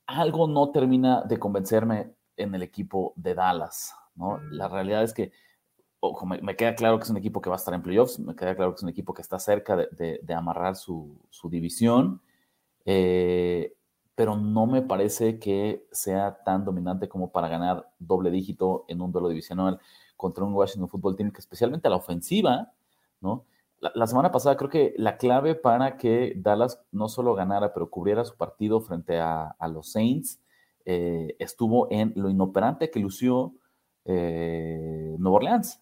Algo 0.05 0.47
no 0.47 0.69
termina 0.69 1.23
de 1.23 1.39
convencerme 1.39 2.13
en 2.37 2.53
el 2.53 2.61
equipo 2.61 3.13
de 3.15 3.33
Dallas. 3.33 3.95
La 4.51 4.67
realidad 4.67 5.03
es 5.03 5.13
que 5.13 5.31
me, 6.41 6.55
queda 6.55 6.75
claro 6.75 6.97
que 6.97 7.03
es 7.03 7.09
un 7.09 7.17
equipo 7.17 7.41
que 7.41 7.49
va 7.49 7.55
a 7.55 7.57
estar 7.57 7.73
en 7.73 7.81
playoffs, 7.81 8.19
me 8.19 8.35
queda 8.35 8.55
claro 8.55 8.71
que 8.71 8.77
es 8.77 8.83
un 8.83 8.89
equipo 8.89 9.13
que 9.13 9.21
está 9.21 9.39
cerca 9.39 9.75
de, 9.75 10.33
amarrar 10.33 10.75
su, 10.75 11.19
división, 11.49 12.21
eh, 12.85 13.75
pero 14.15 14.37
no 14.37 14.65
me 14.65 14.81
parece 14.81 15.39
que 15.39 15.87
sea 15.91 16.37
tan 16.43 16.63
dominante 16.63 17.09
como 17.09 17.31
para 17.31 17.47
ganar 17.47 17.89
doble 17.99 18.31
dígito 18.31 18.85
en 18.87 19.01
un 19.01 19.11
duelo 19.11 19.29
divisional 19.29 19.79
contra 20.15 20.45
un 20.45 20.53
Washington 20.53 20.89
Football 20.89 21.15
Team 21.15 21.31
que 21.31 21.39
especialmente 21.39 21.87
a 21.87 21.91
la 21.91 21.97
ofensiva, 21.97 22.71
¿no? 23.21 23.45
La, 23.93 24.07
semana 24.07 24.31
pasada 24.31 24.55
creo 24.55 24.69
que 24.69 24.95
la 24.97 25.17
clave 25.17 25.53
para 25.53 25.97
que 25.97 26.33
Dallas 26.37 26.81
no 26.91 27.07
solo 27.07 27.35
ganara, 27.35 27.73
pero 27.73 27.89
cubriera 27.89 28.23
su 28.23 28.35
partido 28.35 28.79
frente 28.79 29.19
a, 29.19 29.55
los 29.69 29.91
Saints, 29.91 30.39
eh, 30.85 31.35
estuvo 31.39 31.87
en 31.91 32.13
lo 32.15 32.29
inoperante 32.29 32.89
que 32.89 32.99
lució 32.99 33.53
eh, 34.05 35.15
Nueva 35.19 35.37
Orleans. 35.37 35.81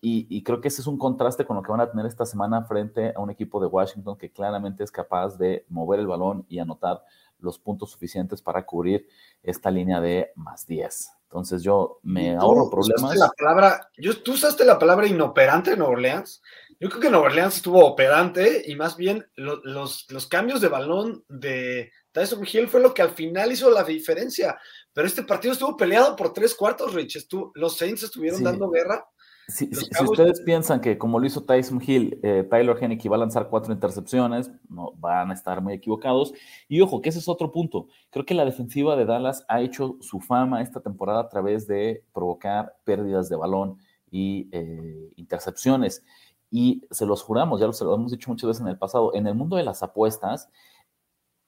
Y, 0.00 0.42
creo 0.44 0.60
que 0.60 0.68
ese 0.68 0.80
es 0.80 0.86
un 0.86 0.96
contraste 0.96 1.44
con 1.44 1.56
lo 1.56 1.62
que 1.62 1.72
van 1.72 1.80
a 1.80 1.90
tener 1.90 2.06
esta 2.06 2.24
semana 2.24 2.64
frente 2.64 3.12
a 3.14 3.20
un 3.20 3.30
equipo 3.30 3.60
de 3.60 3.66
Washington 3.66 4.16
que 4.16 4.30
claramente 4.30 4.84
es 4.84 4.92
capaz 4.92 5.36
de 5.36 5.66
mover 5.68 5.98
el 5.98 6.06
balón 6.06 6.46
y 6.48 6.60
anotar 6.60 7.02
los 7.40 7.58
puntos 7.58 7.90
suficientes 7.90 8.40
para 8.40 8.64
cubrir 8.64 9.08
esta 9.42 9.70
línea 9.70 10.00
de 10.00 10.30
más 10.36 10.66
10. 10.66 11.12
Entonces 11.24 11.62
yo 11.62 11.98
me 12.02 12.36
ahorro 12.36 12.70
problemas. 12.70 13.16
La 13.16 13.30
palabra, 13.36 13.90
yo, 13.96 14.22
tú 14.22 14.32
usaste 14.32 14.64
la 14.64 14.78
palabra 14.78 15.06
inoperante 15.06 15.72
en 15.72 15.80
Nueva 15.80 15.92
Orleans. 15.92 16.42
Yo 16.80 16.88
creo 16.88 17.00
que 17.00 17.10
Nueva 17.10 17.26
Orleans 17.26 17.56
estuvo 17.56 17.84
operante 17.84 18.62
y 18.66 18.76
más 18.76 18.96
bien 18.96 19.26
los, 19.34 20.06
los, 20.08 20.26
cambios 20.26 20.60
de 20.60 20.68
balón 20.68 21.24
de 21.28 21.90
Tyson 22.12 22.44
Hill 22.50 22.68
fue 22.68 22.80
lo 22.80 22.94
que 22.94 23.02
al 23.02 23.10
final 23.10 23.52
hizo 23.52 23.70
la 23.70 23.84
diferencia. 23.84 24.58
Pero 24.92 25.06
este 25.06 25.22
partido 25.22 25.52
estuvo 25.52 25.76
peleado 25.76 26.16
por 26.16 26.32
tres 26.32 26.54
cuartos, 26.54 26.94
Rich. 26.94 27.28
los 27.54 27.76
Saints 27.76 28.02
estuvieron 28.02 28.42
dando 28.42 28.70
guerra. 28.70 29.06
Si, 29.48 29.70
ustedes 30.04 30.42
piensan 30.42 30.78
que 30.80 30.98
como 30.98 31.18
lo 31.18 31.26
hizo 31.26 31.44
Tyson 31.44 31.80
Hill, 31.84 32.20
eh, 32.22 32.46
Tyler 32.50 32.76
Henneke 32.78 33.08
va 33.08 33.16
a 33.16 33.20
lanzar 33.20 33.48
cuatro 33.48 33.72
intercepciones, 33.72 34.50
no, 34.68 34.92
van 34.98 35.30
a 35.30 35.34
estar 35.34 35.62
muy 35.62 35.72
equivocados. 35.72 36.34
Y 36.68 36.82
ojo, 36.82 37.00
que 37.00 37.08
ese 37.08 37.18
es 37.18 37.28
otro 37.28 37.50
punto. 37.50 37.88
Creo 38.10 38.26
que 38.26 38.34
la 38.34 38.44
defensiva 38.44 38.94
de 38.94 39.06
Dallas 39.06 39.46
ha 39.48 39.62
hecho 39.62 39.96
su 40.00 40.20
fama 40.20 40.60
esta 40.60 40.80
temporada 40.80 41.20
a 41.20 41.28
través 41.28 41.66
de 41.66 42.04
provocar 42.12 42.76
pérdidas 42.84 43.30
de 43.30 43.36
balón 43.36 43.78
y 44.10 44.48
eh, 44.52 45.12
intercepciones 45.16 46.02
y 46.50 46.82
se 46.90 47.06
los 47.06 47.22
juramos, 47.22 47.60
ya 47.60 47.66
lo, 47.66 47.94
hemos 47.94 48.10
dicho 48.10 48.30
muchas 48.30 48.48
veces 48.48 48.62
en 48.62 48.68
el 48.68 48.78
pasado, 48.78 49.14
en 49.14 49.26
el 49.26 49.34
mundo 49.34 49.56
de 49.56 49.64
las 49.64 49.82
apuestas, 49.82 50.48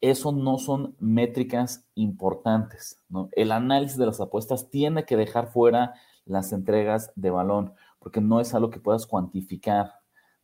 eso 0.01 0.33
no 0.33 0.59
son 0.59 0.97
métricas 0.99 1.87
importantes. 1.95 3.01
El 3.33 3.53
análisis 3.53 3.99
de 3.99 4.07
las 4.07 4.21
apuestas 4.21 4.71
tiene 4.71 5.05
que 5.05 5.17
dejar 5.17 5.49
fuera 5.49 5.95
las 6.25 6.53
entregas 6.53 7.13
de 7.17 7.31
balón, 7.31 7.75
porque 7.99 8.21
no 8.21 8.41
es 8.41 8.55
algo 8.55 8.71
que 8.71 8.81
puedas 8.81 9.07
cuantificar. 9.07 9.95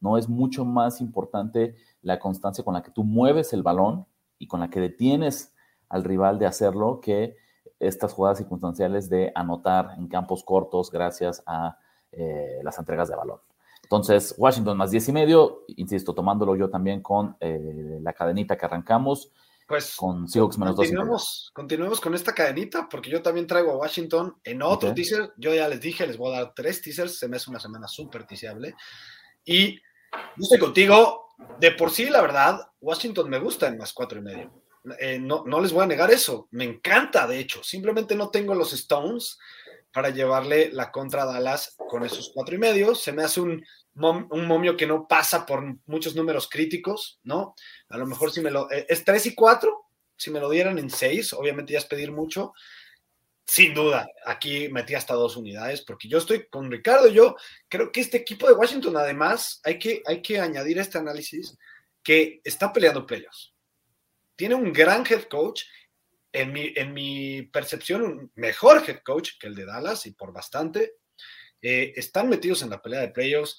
No 0.01 0.19
es 0.19 0.29
mucho 0.29 0.65
más 0.65 1.01
importante 1.01 1.77
la 2.03 2.19
constancia 2.19 2.65
con 2.65 2.75
la 2.75 2.83
que 2.83 2.91
tú 2.91 3.05
mueves 3.05 3.53
el 3.53 3.63
balón 3.63 4.07
y 4.39 4.47
con 4.47 4.61
la 4.61 4.69
que 4.69 4.81
detienes 4.81 5.55
al 5.89 6.05
rival 6.05 6.39
de 6.39 6.47
hacerlo 6.47 7.01
que 7.01 7.37
estas 7.79 8.13
jugadas 8.13 8.39
circunstanciales 8.39 9.09
de 9.09 9.33
anotar 9.35 9.95
en 9.97 10.09
campos 10.09 10.45
cortos 10.45 10.91
gracias 10.91 11.43
a 11.47 11.79
eh, 12.13 12.61
las 12.63 12.79
entregas 12.79 13.09
de 13.09 13.17
balón. 13.17 13.41
Entonces, 13.83 14.35
Washington 14.37 14.77
más 14.77 14.91
10 14.91 15.09
y 15.09 15.13
medio, 15.13 15.65
insisto, 15.77 16.13
tomándolo 16.13 16.57
yo 16.57 16.69
también 16.69 17.01
con 17.01 17.37
eh, 17.41 17.99
la 18.03 18.13
cadenita 18.13 18.57
que 18.57 18.67
arrancamos. 18.67 19.33
Pues 19.67 19.97
con 19.97 20.29
Seahawks 20.29 20.59
menos 20.59 20.77
continuemos, 20.77 21.51
Continuemos 21.53 22.01
con 22.01 22.15
esta 22.15 22.33
cadenita, 22.33 22.89
porque 22.89 23.11
yo 23.11 23.21
también 23.21 23.49
traigo 23.49 23.73
a 23.73 23.77
Washington 23.77 24.37
en 24.45 24.63
otro 24.63 24.95
teaser. 24.95 25.33
Yo 25.37 25.53
ya 25.53 25.69
les 25.69 25.81
dije, 25.81 26.07
les 26.07 26.17
voy 26.17 26.33
a 26.33 26.39
dar 26.39 26.53
tres 26.55 26.81
teasers. 26.83 27.19
Se 27.19 27.27
me 27.29 27.37
hace 27.37 27.51
una 27.51 27.59
semana 27.59 27.89
súper 27.89 28.25
tiseable. 28.27 28.77
Y 29.45 29.75
yo 29.75 30.43
estoy 30.43 30.59
contigo. 30.59 31.27
De 31.59 31.73
por 31.73 31.91
sí, 31.91 32.09
la 32.09 32.23
verdad, 32.23 32.61
Washington 32.81 33.29
me 33.29 33.39
gusta 33.39 33.67
en 33.67 33.77
más 33.77 33.93
cuatro 33.93 34.21
y 34.21 34.23
medio. 34.23 34.63
Eh, 35.01 35.19
no, 35.19 35.43
no 35.45 35.61
les 35.61 35.73
voy 35.73 35.83
a 35.83 35.89
negar 35.89 36.13
eso. 36.13 36.49
Me 36.53 36.65
encanta, 36.65 37.27
de 37.27 37.41
hecho. 37.41 37.63
Simplemente 37.65 38.15
no 38.15 38.31
tengo 38.31 38.55
los 38.55 38.73
Stones 38.73 39.37
para 39.93 40.11
llevarle 40.11 40.71
la 40.73 40.93
contra 40.93 41.25
Dallas 41.25 41.75
con 41.77 42.05
esos 42.05 42.31
cuatro 42.33 42.55
y 42.55 42.59
medio. 42.59 42.95
Se 42.95 43.13
me 43.13 43.25
hace 43.25 43.41
un, 43.41 43.65
un 43.97 44.47
momio 44.47 44.77
que 44.77 44.87
no 44.87 45.09
pasa 45.09 45.47
por 45.47 45.65
muchos 45.87 46.15
números 46.15 46.49
críticos, 46.49 47.19
¿no? 47.23 47.55
A 47.89 47.99
lo 47.99 48.07
mejor 48.07 48.31
si 48.31 48.41
me 48.41 48.51
lo... 48.51 48.71
Eh, 48.71 48.87
es 48.89 49.05
tres 49.05 49.27
y 49.27 49.35
cuatro, 49.35 49.87
si 50.17 50.31
me 50.31 50.41
lo 50.41 50.51
dieran 50.51 50.79
en 50.79 50.91
seis, 50.91 51.33
obviamente 51.33 51.73
ya 51.73 51.79
es 51.79 51.87
pedir 51.87 52.13
mucho. 52.13 52.53
Sin 53.45 53.75
duda, 53.75 54.09
aquí 54.25 54.69
metí 54.69 54.95
hasta 54.95 55.15
dos 55.15 55.37
unidades, 55.37 55.83
porque 55.83 56.09
yo 56.09 56.19
estoy 56.19 56.49
con 56.49 56.71
Ricardo. 56.71 57.09
Yo 57.09 57.37
creo 57.69 57.93
que 57.93 58.01
este 58.01 58.17
equipo 58.19 58.49
de 58.49 58.55
Washington, 58.55 58.97
además, 58.97 59.61
hay 59.65 59.79
que, 59.79 60.03
hay 60.05 60.21
que 60.21 60.41
añadir 60.41 60.79
este 60.79 60.99
análisis 60.99 61.57
que 62.03 62.41
está 62.45 62.73
peleando 62.73 63.07
playoffs. 63.07 63.55
Tiene 64.35 64.57
un 64.57 64.73
gran 64.73 65.05
head 65.09 65.25
coach 65.25 65.63
en 66.33 66.93
mi, 66.93 67.43
percepción, 67.43 68.03
un 68.03 68.33
mejor 68.35 68.85
head 68.87 68.99
coach 69.03 69.33
que 69.41 69.47
el 69.47 69.55
de 69.55 69.65
Dallas 69.65 70.07
y 70.07 70.13
por 70.13 70.33
bastante. 70.33 70.97
Eh, 71.63 71.95
están 71.97 72.29
metidos 72.29 72.63
en 72.63 72.71
la 72.71 72.83
pelea 72.83 73.01
de 73.01 73.09
playoffs. 73.09 73.59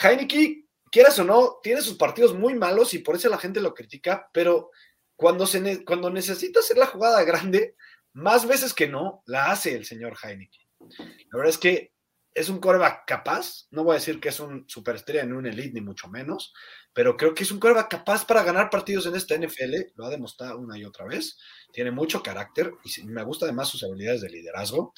Heineke, 0.00 0.66
quieras 0.90 1.18
o 1.18 1.24
no, 1.24 1.58
tiene 1.62 1.82
sus 1.82 1.96
partidos 1.96 2.34
muy 2.34 2.54
malos 2.54 2.94
y 2.94 2.98
por 2.98 3.16
eso 3.16 3.28
la 3.28 3.38
gente 3.38 3.60
lo 3.60 3.74
critica, 3.74 4.28
pero 4.32 4.70
cuando, 5.14 5.46
se 5.46 5.84
cuando 5.84 6.10
necesita 6.10 6.60
hacer 6.60 6.78
la 6.78 6.86
jugada 6.86 7.24
grande, 7.24 7.76
más 8.12 8.46
veces 8.46 8.74
que 8.74 8.88
no, 8.88 9.22
la 9.26 9.50
hace 9.50 9.74
el 9.74 9.84
señor 9.84 10.16
Heineke. 10.22 10.66
La 10.80 11.38
verdad 11.38 11.50
es 11.50 11.58
que 11.58 11.92
es 12.36 12.50
un 12.50 12.60
coreback 12.60 13.06
capaz, 13.06 13.66
no 13.70 13.82
voy 13.82 13.92
a 13.92 13.98
decir 13.98 14.20
que 14.20 14.28
es 14.28 14.40
un 14.40 14.68
superestrella 14.68 15.22
en 15.22 15.32
un 15.32 15.46
elite, 15.46 15.72
ni 15.72 15.80
mucho 15.80 16.08
menos, 16.08 16.52
pero 16.92 17.16
creo 17.16 17.34
que 17.34 17.44
es 17.44 17.50
un 17.50 17.58
coreback 17.58 17.90
capaz 17.90 18.26
para 18.26 18.42
ganar 18.42 18.68
partidos 18.68 19.06
en 19.06 19.16
esta 19.16 19.34
NFL, 19.36 19.92
lo 19.94 20.04
ha 20.04 20.10
demostrado 20.10 20.58
una 20.58 20.78
y 20.78 20.84
otra 20.84 21.06
vez, 21.06 21.38
tiene 21.72 21.90
mucho 21.90 22.22
carácter 22.22 22.72
y 22.84 23.02
me 23.04 23.24
gusta 23.24 23.46
además 23.46 23.68
sus 23.68 23.82
habilidades 23.84 24.20
de 24.20 24.28
liderazgo. 24.28 24.92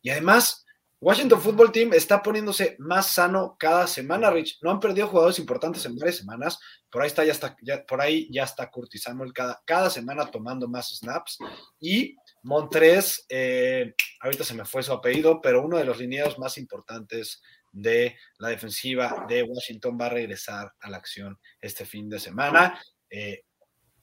Y 0.00 0.08
además, 0.10 0.64
Washington 1.00 1.40
Football 1.40 1.70
Team 1.70 1.92
está 1.92 2.20
poniéndose 2.20 2.74
más 2.80 3.12
sano 3.12 3.56
cada 3.58 3.86
semana, 3.86 4.30
Rich. 4.30 4.58
No 4.62 4.70
han 4.70 4.80
perdido 4.80 5.06
jugadores 5.06 5.38
importantes 5.38 5.84
en 5.86 5.96
varias 5.96 6.16
semanas. 6.16 6.58
Por 6.90 7.02
ahí 7.02 7.06
está, 7.06 7.24
ya 7.24 7.32
está, 7.32 7.56
por 7.86 8.00
ahí 8.00 8.28
ya 8.32 8.42
está 8.42 8.68
Curtis 8.68 9.02
Samuel 9.02 9.32
cada, 9.32 9.62
cada 9.64 9.90
semana 9.90 10.28
tomando 10.28 10.66
más 10.66 10.88
snaps. 10.88 11.38
Y 11.78 12.16
Montres, 12.42 13.24
eh, 13.28 13.94
ahorita 14.20 14.42
se 14.42 14.54
me 14.54 14.64
fue 14.64 14.82
su 14.82 14.92
apellido, 14.92 15.40
pero 15.40 15.64
uno 15.64 15.78
de 15.78 15.84
los 15.84 15.98
lineados 15.98 16.36
más 16.38 16.58
importantes 16.58 17.42
de 17.70 18.16
la 18.38 18.48
defensiva 18.48 19.24
de 19.28 19.42
Washington 19.44 19.96
va 20.00 20.06
a 20.06 20.10
regresar 20.10 20.72
a 20.80 20.90
la 20.90 20.96
acción 20.96 21.38
este 21.60 21.84
fin 21.84 22.08
de 22.08 22.18
semana. 22.18 22.80
Eh, 23.08 23.44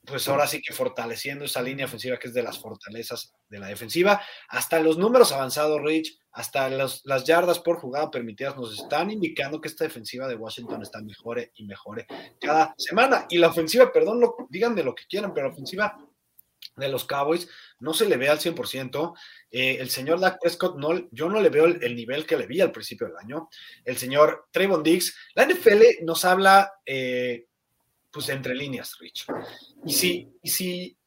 pues 0.05 0.27
ahora 0.27 0.47
sí 0.47 0.61
que 0.61 0.73
fortaleciendo 0.73 1.45
esa 1.45 1.61
línea 1.61 1.85
ofensiva 1.85 2.17
que 2.17 2.27
es 2.27 2.33
de 2.33 2.43
las 2.43 2.59
fortalezas 2.59 3.33
de 3.49 3.59
la 3.59 3.67
defensiva. 3.67 4.21
Hasta 4.49 4.79
los 4.79 4.97
números 4.97 5.31
avanzados, 5.31 5.81
Rich, 5.81 6.17
hasta 6.31 6.69
las 6.69 7.23
yardas 7.25 7.59
por 7.59 7.77
jugada 7.77 8.11
permitidas 8.11 8.57
nos 8.57 8.77
están 8.77 9.09
indicando 9.09 9.61
que 9.61 9.69
esta 9.69 9.85
defensiva 9.85 10.27
de 10.27 10.35
Washington 10.35 10.81
está 10.81 11.01
mejore 11.01 11.51
y 11.55 11.65
mejore 11.65 12.05
cada 12.39 12.75
semana. 12.77 13.25
Y 13.29 13.37
la 13.37 13.47
ofensiva, 13.47 13.91
perdón, 13.91 14.19
lo, 14.19 14.35
díganme 14.49 14.83
lo 14.83 14.93
que 14.93 15.05
quieran, 15.05 15.33
pero 15.33 15.47
la 15.47 15.53
ofensiva 15.53 15.97
de 16.75 16.89
los 16.89 17.05
Cowboys 17.05 17.47
no 17.79 17.93
se 17.93 18.07
le 18.07 18.17
ve 18.17 18.29
al 18.29 18.39
100%. 18.39 19.13
Eh, 19.51 19.77
el 19.79 19.89
señor 19.89 20.19
Dak 20.19 20.39
Prescott, 20.41 20.77
no, 20.77 21.07
yo 21.11 21.29
no 21.29 21.39
le 21.41 21.49
veo 21.49 21.65
el, 21.65 21.95
nivel 21.95 22.25
que 22.25 22.37
le 22.37 22.47
vi 22.47 22.61
al 22.61 22.71
principio 22.71 23.07
del 23.07 23.17
año. 23.17 23.49
El 23.83 23.97
señor 23.97 24.47
Trayvon 24.51 24.83
Diggs, 24.83 25.15
la 25.35 25.45
NFL 25.45 26.03
nos 26.03 26.25
habla 26.25 26.73
eh, 26.85 27.45
pues 28.15 28.29
entre 28.29 28.55
líneas, 28.55 28.97
Rich. 28.97 29.27
Y 29.85 29.91
si, 29.91 30.31
si 30.41 30.97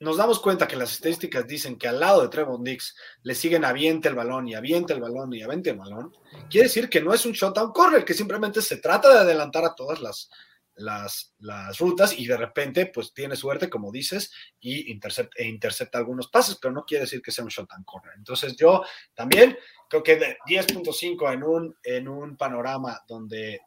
nos 0.00 0.16
damos 0.16 0.40
cuenta 0.40 0.66
que 0.66 0.74
las 0.74 0.90
estadísticas 0.90 1.46
dicen 1.46 1.78
que 1.78 1.86
al 1.86 2.00
lado 2.00 2.22
de 2.22 2.28
Trevon 2.28 2.64
Diggs 2.64 2.96
le 3.22 3.36
siguen 3.36 3.64
aviente 3.64 4.08
el 4.08 4.16
balón 4.16 4.48
y 4.48 4.54
aviente 4.54 4.92
el 4.92 5.00
balón 5.00 5.32
y 5.32 5.42
aviente 5.42 5.70
el 5.70 5.78
balón, 5.78 6.12
quiere 6.50 6.66
decir 6.66 6.88
que 6.88 7.00
no 7.00 7.14
es 7.14 7.24
un 7.24 7.32
shutdown 7.32 7.70
corner, 7.70 8.04
que 8.04 8.14
simplemente 8.14 8.60
se 8.60 8.78
trata 8.78 9.12
de 9.12 9.20
adelantar 9.20 9.64
a 9.64 9.76
todas 9.76 10.00
las, 10.00 10.28
las, 10.74 11.36
las, 11.38 11.78
rutas 11.78 12.18
y 12.18 12.26
de 12.26 12.36
repente 12.36 12.86
pues 12.86 13.14
tiene 13.14 13.36
suerte, 13.36 13.70
como 13.70 13.92
dices, 13.92 14.32
y 14.58 14.90
intercepta, 14.90 15.40
e 15.40 15.46
intercepta 15.46 15.98
algunos 15.98 16.26
pases, 16.26 16.58
pero 16.60 16.74
no 16.74 16.84
quiere 16.84 17.04
decir 17.04 17.22
que 17.22 17.30
sea 17.30 17.44
un 17.44 17.50
and 17.56 17.84
corner. 17.84 18.12
Entonces 18.16 18.56
yo 18.56 18.82
también 19.14 19.56
creo 19.88 20.02
que 20.02 20.18
10.5 20.18 21.32
en 21.32 21.44
un, 21.44 21.76
en 21.84 22.08
un 22.08 22.36
panorama 22.36 23.00
donde 23.06 23.60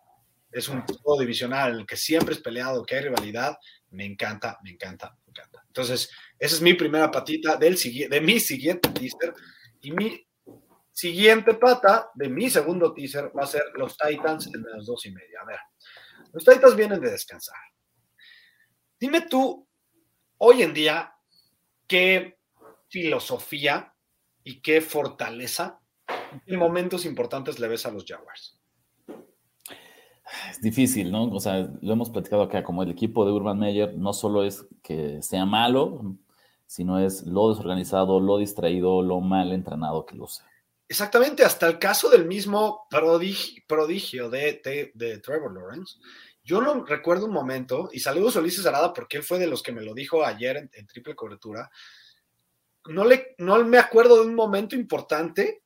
es 0.52 0.68
un 0.68 0.82
juego 0.82 1.20
divisional 1.20 1.74
en 1.74 1.80
el 1.80 1.86
que 1.86 1.98
siempre 1.98 2.34
es 2.34 2.42
peleado, 2.42 2.86
que 2.86 2.96
hay 2.96 3.04
rivalidad, 3.04 3.58
me 3.92 4.06
encanta, 4.06 4.60
me 4.64 4.72
encanta, 4.72 5.16
me 5.26 5.32
encanta. 5.32 5.64
Entonces, 5.68 6.10
esa 6.38 6.56
es 6.56 6.62
mi 6.62 6.74
primera 6.74 7.12
patita 7.12 7.56
del, 7.58 7.76
de 7.76 8.22
mi 8.22 8.40
siguiente 8.40 8.90
teaser 8.90 9.34
y 9.82 9.92
mi 9.92 10.28
siguiente 10.92 11.54
pata 11.54 12.10
de 12.14 12.30
mi 12.30 12.50
segundo 12.50 12.94
teaser 12.94 13.32
va 13.38 13.44
a 13.44 13.48
ser 13.48 13.64
los 13.76 13.96
Titans 13.98 14.48
en 14.54 14.64
las 14.64 14.86
dos 14.86 15.06
y 15.06 15.12
media. 15.12 15.42
A 15.42 15.46
ver, 15.46 15.60
los 16.34 16.44
Titans 16.44 16.76
vienen 16.76 17.00
de 17.00 17.12
descansar. 17.12 17.58
Dime 19.00 19.22
tú, 19.22 19.68
hoy 20.38 20.64
en 20.64 20.74
día, 20.74 21.14
qué 21.88 22.38
filosofía 22.90 23.94
y 24.44 24.62
qué 24.62 24.82
fortaleza 24.82 25.80
en 26.46 26.60
momentos 26.60 27.06
importantes 27.06 27.60
le 27.60 27.68
ves 27.68 27.86
a 27.86 27.92
los 27.92 28.06
Jaguars. 28.06 28.59
Es 30.50 30.62
difícil, 30.62 31.12
¿no? 31.12 31.26
O 31.26 31.40
sea, 31.40 31.70
lo 31.82 31.94
hemos 31.94 32.10
platicado 32.10 32.44
acá, 32.44 32.64
como 32.64 32.84
el 32.84 32.92
equipo 32.92 33.26
de 33.26 33.32
Urban 33.32 33.60
Meyer 33.60 33.98
no 33.98 34.14
solo 34.14 34.44
es 34.44 34.66
que 34.84 35.22
sea 35.22 35.46
malo, 35.46 36.16
sino 36.66 37.00
es 37.00 37.24
lo 37.26 37.50
desorganizado, 37.50 38.20
lo 38.20 38.38
distraído, 38.38 39.02
lo 39.02 39.22
mal 39.22 39.52
entrenado 39.52 40.06
que 40.06 40.16
lo 40.16 40.28
sea. 40.28 40.46
Exactamente, 40.88 41.44
hasta 41.44 41.68
el 41.68 41.78
caso 41.78 42.10
del 42.10 42.26
mismo 42.26 42.88
prodigio, 42.90 44.30
de, 44.30 45.22
Trevor 45.24 45.54
Lawrence. 45.54 46.00
Yo 46.44 46.62
no 46.62 46.84
recuerdo 46.84 47.26
un 47.26 47.34
momento, 47.34 47.90
y 47.92 48.00
saludos 48.00 48.36
a 48.36 48.40
Ulises 48.40 48.66
Arada 48.66 48.92
porque 48.94 49.18
él 49.18 49.24
fue 49.24 49.38
de 49.38 49.46
los 49.46 49.62
que 49.62 49.72
me 49.72 49.84
lo 49.84 49.94
dijo 49.94 50.26
ayer 50.26 50.70
en, 50.72 50.88
triple 50.88 51.16
cobertura. 51.16 51.70
No, 52.86 53.06
le, 53.06 53.36
no 53.38 53.64
me 53.66 53.78
acuerdo 53.78 54.16
de 54.16 54.28
un 54.28 54.34
momento 54.34 54.76
importante 54.76 55.64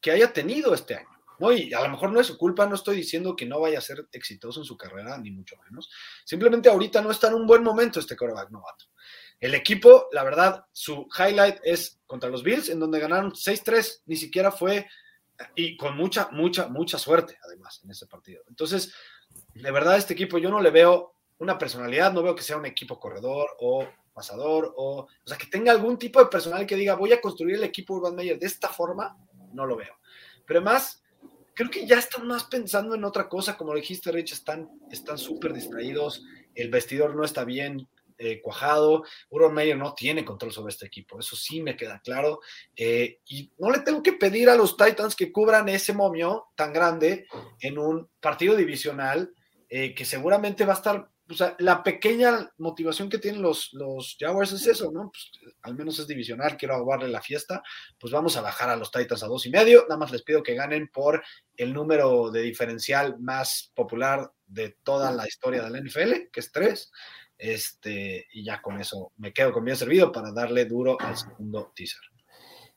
que 0.00 0.10
haya 0.10 0.32
tenido 0.32 0.72
este 0.72 0.96
año. 0.96 1.15
¿No? 1.38 1.52
Y 1.52 1.72
a 1.72 1.82
lo 1.82 1.88
mejor 1.88 2.12
no 2.12 2.20
es 2.20 2.26
su 2.26 2.38
culpa, 2.38 2.66
no 2.66 2.74
estoy 2.74 2.96
diciendo 2.96 3.36
que 3.36 3.46
no 3.46 3.60
vaya 3.60 3.78
a 3.78 3.82
ser 3.82 4.06
exitoso 4.12 4.60
en 4.60 4.66
su 4.66 4.76
carrera, 4.76 5.18
ni 5.18 5.30
mucho 5.30 5.56
menos. 5.68 5.90
Simplemente 6.24 6.68
ahorita 6.68 7.00
no 7.02 7.10
está 7.10 7.28
en 7.28 7.34
un 7.34 7.46
buen 7.46 7.62
momento 7.62 8.00
este 8.00 8.16
coreback 8.16 8.50
novato. 8.50 8.86
El 9.38 9.54
equipo, 9.54 10.08
la 10.12 10.24
verdad, 10.24 10.64
su 10.72 11.06
highlight 11.18 11.58
es 11.62 12.00
contra 12.06 12.30
los 12.30 12.42
Bills, 12.42 12.70
en 12.70 12.80
donde 12.80 13.00
ganaron 13.00 13.32
6-3, 13.32 14.02
ni 14.06 14.16
siquiera 14.16 14.50
fue, 14.50 14.86
y 15.54 15.76
con 15.76 15.96
mucha, 15.96 16.28
mucha, 16.32 16.68
mucha 16.68 16.98
suerte, 16.98 17.38
además, 17.44 17.80
en 17.84 17.90
ese 17.90 18.06
partido. 18.06 18.42
Entonces, 18.48 18.94
de 19.54 19.70
verdad 19.70 19.96
este 19.96 20.14
equipo 20.14 20.38
yo 20.38 20.50
no 20.50 20.60
le 20.60 20.70
veo 20.70 21.14
una 21.38 21.58
personalidad, 21.58 22.12
no 22.12 22.22
veo 22.22 22.34
que 22.34 22.42
sea 22.42 22.56
un 22.56 22.66
equipo 22.66 22.98
corredor 22.98 23.50
o 23.60 23.86
pasador, 24.14 24.72
o, 24.76 25.00
o 25.00 25.08
sea, 25.26 25.36
que 25.36 25.46
tenga 25.46 25.72
algún 25.72 25.98
tipo 25.98 26.20
de 26.20 26.30
personal 26.30 26.66
que 26.66 26.76
diga, 26.76 26.94
voy 26.94 27.12
a 27.12 27.20
construir 27.20 27.56
el 27.56 27.64
equipo 27.64 27.94
Urban 27.94 28.14
Meyer 28.14 28.38
de 28.38 28.46
esta 28.46 28.70
forma, 28.70 29.14
no 29.52 29.66
lo 29.66 29.76
veo. 29.76 29.94
Pero 30.46 30.60
además, 30.60 31.02
creo 31.56 31.70
que 31.70 31.86
ya 31.86 31.98
están 31.98 32.26
más 32.28 32.44
pensando 32.44 32.94
en 32.94 33.02
otra 33.02 33.28
cosa, 33.28 33.56
como 33.56 33.74
dijiste, 33.74 34.12
Rich, 34.12 34.32
están 34.32 35.18
súper 35.18 35.54
distraídos, 35.54 36.22
el 36.54 36.70
vestidor 36.70 37.16
no 37.16 37.24
está 37.24 37.44
bien 37.44 37.88
eh, 38.18 38.40
cuajado, 38.42 39.04
Urban 39.30 39.54
Meyer 39.54 39.76
no 39.76 39.94
tiene 39.94 40.24
control 40.24 40.52
sobre 40.52 40.70
este 40.70 40.86
equipo, 40.86 41.18
eso 41.18 41.34
sí 41.34 41.62
me 41.62 41.76
queda 41.76 42.00
claro, 42.00 42.40
eh, 42.76 43.20
y 43.26 43.50
no 43.58 43.70
le 43.70 43.80
tengo 43.80 44.02
que 44.02 44.12
pedir 44.12 44.50
a 44.50 44.54
los 44.54 44.76
Titans 44.76 45.16
que 45.16 45.32
cubran 45.32 45.68
ese 45.70 45.94
momio 45.94 46.48
tan 46.54 46.72
grande 46.72 47.26
en 47.60 47.78
un 47.78 48.08
partido 48.20 48.54
divisional 48.54 49.34
eh, 49.68 49.94
que 49.94 50.04
seguramente 50.04 50.64
va 50.64 50.74
a 50.74 50.76
estar 50.76 51.10
sea, 51.34 51.56
la 51.58 51.82
pequeña 51.82 52.50
motivación 52.58 53.08
que 53.08 53.18
tienen 53.18 53.42
los, 53.42 53.72
los 53.72 54.16
Jaguars 54.18 54.52
es 54.52 54.66
eso, 54.66 54.90
¿no? 54.92 55.10
Pues, 55.10 55.30
al 55.62 55.74
menos 55.74 55.98
es 55.98 56.06
divisional, 56.06 56.56
quiero 56.56 56.74
ahogarle 56.74 57.08
la 57.08 57.20
fiesta, 57.20 57.62
pues 57.98 58.12
vamos 58.12 58.36
a 58.36 58.42
bajar 58.42 58.70
a 58.70 58.76
los 58.76 58.90
Titans 58.90 59.22
a 59.22 59.26
dos 59.26 59.44
y 59.46 59.50
medio, 59.50 59.82
nada 59.82 59.98
más 59.98 60.12
les 60.12 60.22
pido 60.22 60.42
que 60.42 60.54
ganen 60.54 60.88
por 60.88 61.22
el 61.56 61.72
número 61.72 62.30
de 62.30 62.42
diferencial 62.42 63.18
más 63.18 63.72
popular 63.74 64.30
de 64.46 64.76
toda 64.82 65.10
la 65.10 65.26
historia 65.26 65.62
del 65.62 65.84
NFL, 65.84 66.30
que 66.32 66.40
es 66.40 66.52
tres, 66.52 66.92
este, 67.38 68.26
y 68.32 68.44
ya 68.44 68.62
con 68.62 68.80
eso 68.80 69.12
me 69.16 69.32
quedo 69.32 69.52
con 69.52 69.64
bien 69.64 69.76
servido 69.76 70.12
para 70.12 70.32
darle 70.32 70.64
duro 70.64 70.96
al 71.00 71.16
segundo 71.16 71.72
teaser. 71.74 72.02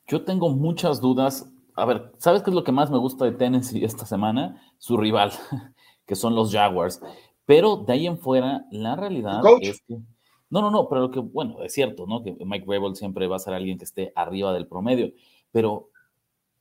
Yo 0.06 0.24
tengo 0.24 0.50
muchas 0.50 1.00
dudas. 1.00 1.46
A 1.76 1.84
ver, 1.84 2.10
¿sabes 2.18 2.42
qué 2.42 2.50
es 2.50 2.54
lo 2.54 2.64
que 2.64 2.72
más 2.72 2.90
me 2.90 2.98
gusta 2.98 3.24
de 3.24 3.32
Tennessee 3.32 3.84
esta 3.84 4.04
semana? 4.04 4.60
Su 4.78 4.96
rival, 4.96 5.32
que 6.06 6.16
son 6.16 6.34
los 6.34 6.52
Jaguars. 6.52 7.00
Pero 7.50 7.78
de 7.78 7.92
ahí 7.94 8.06
en 8.06 8.16
fuera, 8.16 8.64
la 8.70 8.94
realidad 8.94 9.42
es 9.60 9.82
que. 9.82 9.98
No, 10.50 10.62
no, 10.62 10.70
no, 10.70 10.88
pero 10.88 11.00
lo 11.00 11.10
que, 11.10 11.18
bueno, 11.18 11.64
es 11.64 11.72
cierto, 11.72 12.06
¿no? 12.06 12.22
Que 12.22 12.36
Mike 12.44 12.64
Rebel 12.64 12.94
siempre 12.94 13.26
va 13.26 13.34
a 13.34 13.40
ser 13.40 13.54
alguien 13.54 13.76
que 13.76 13.82
esté 13.82 14.12
arriba 14.14 14.52
del 14.52 14.68
promedio, 14.68 15.10
pero 15.50 15.88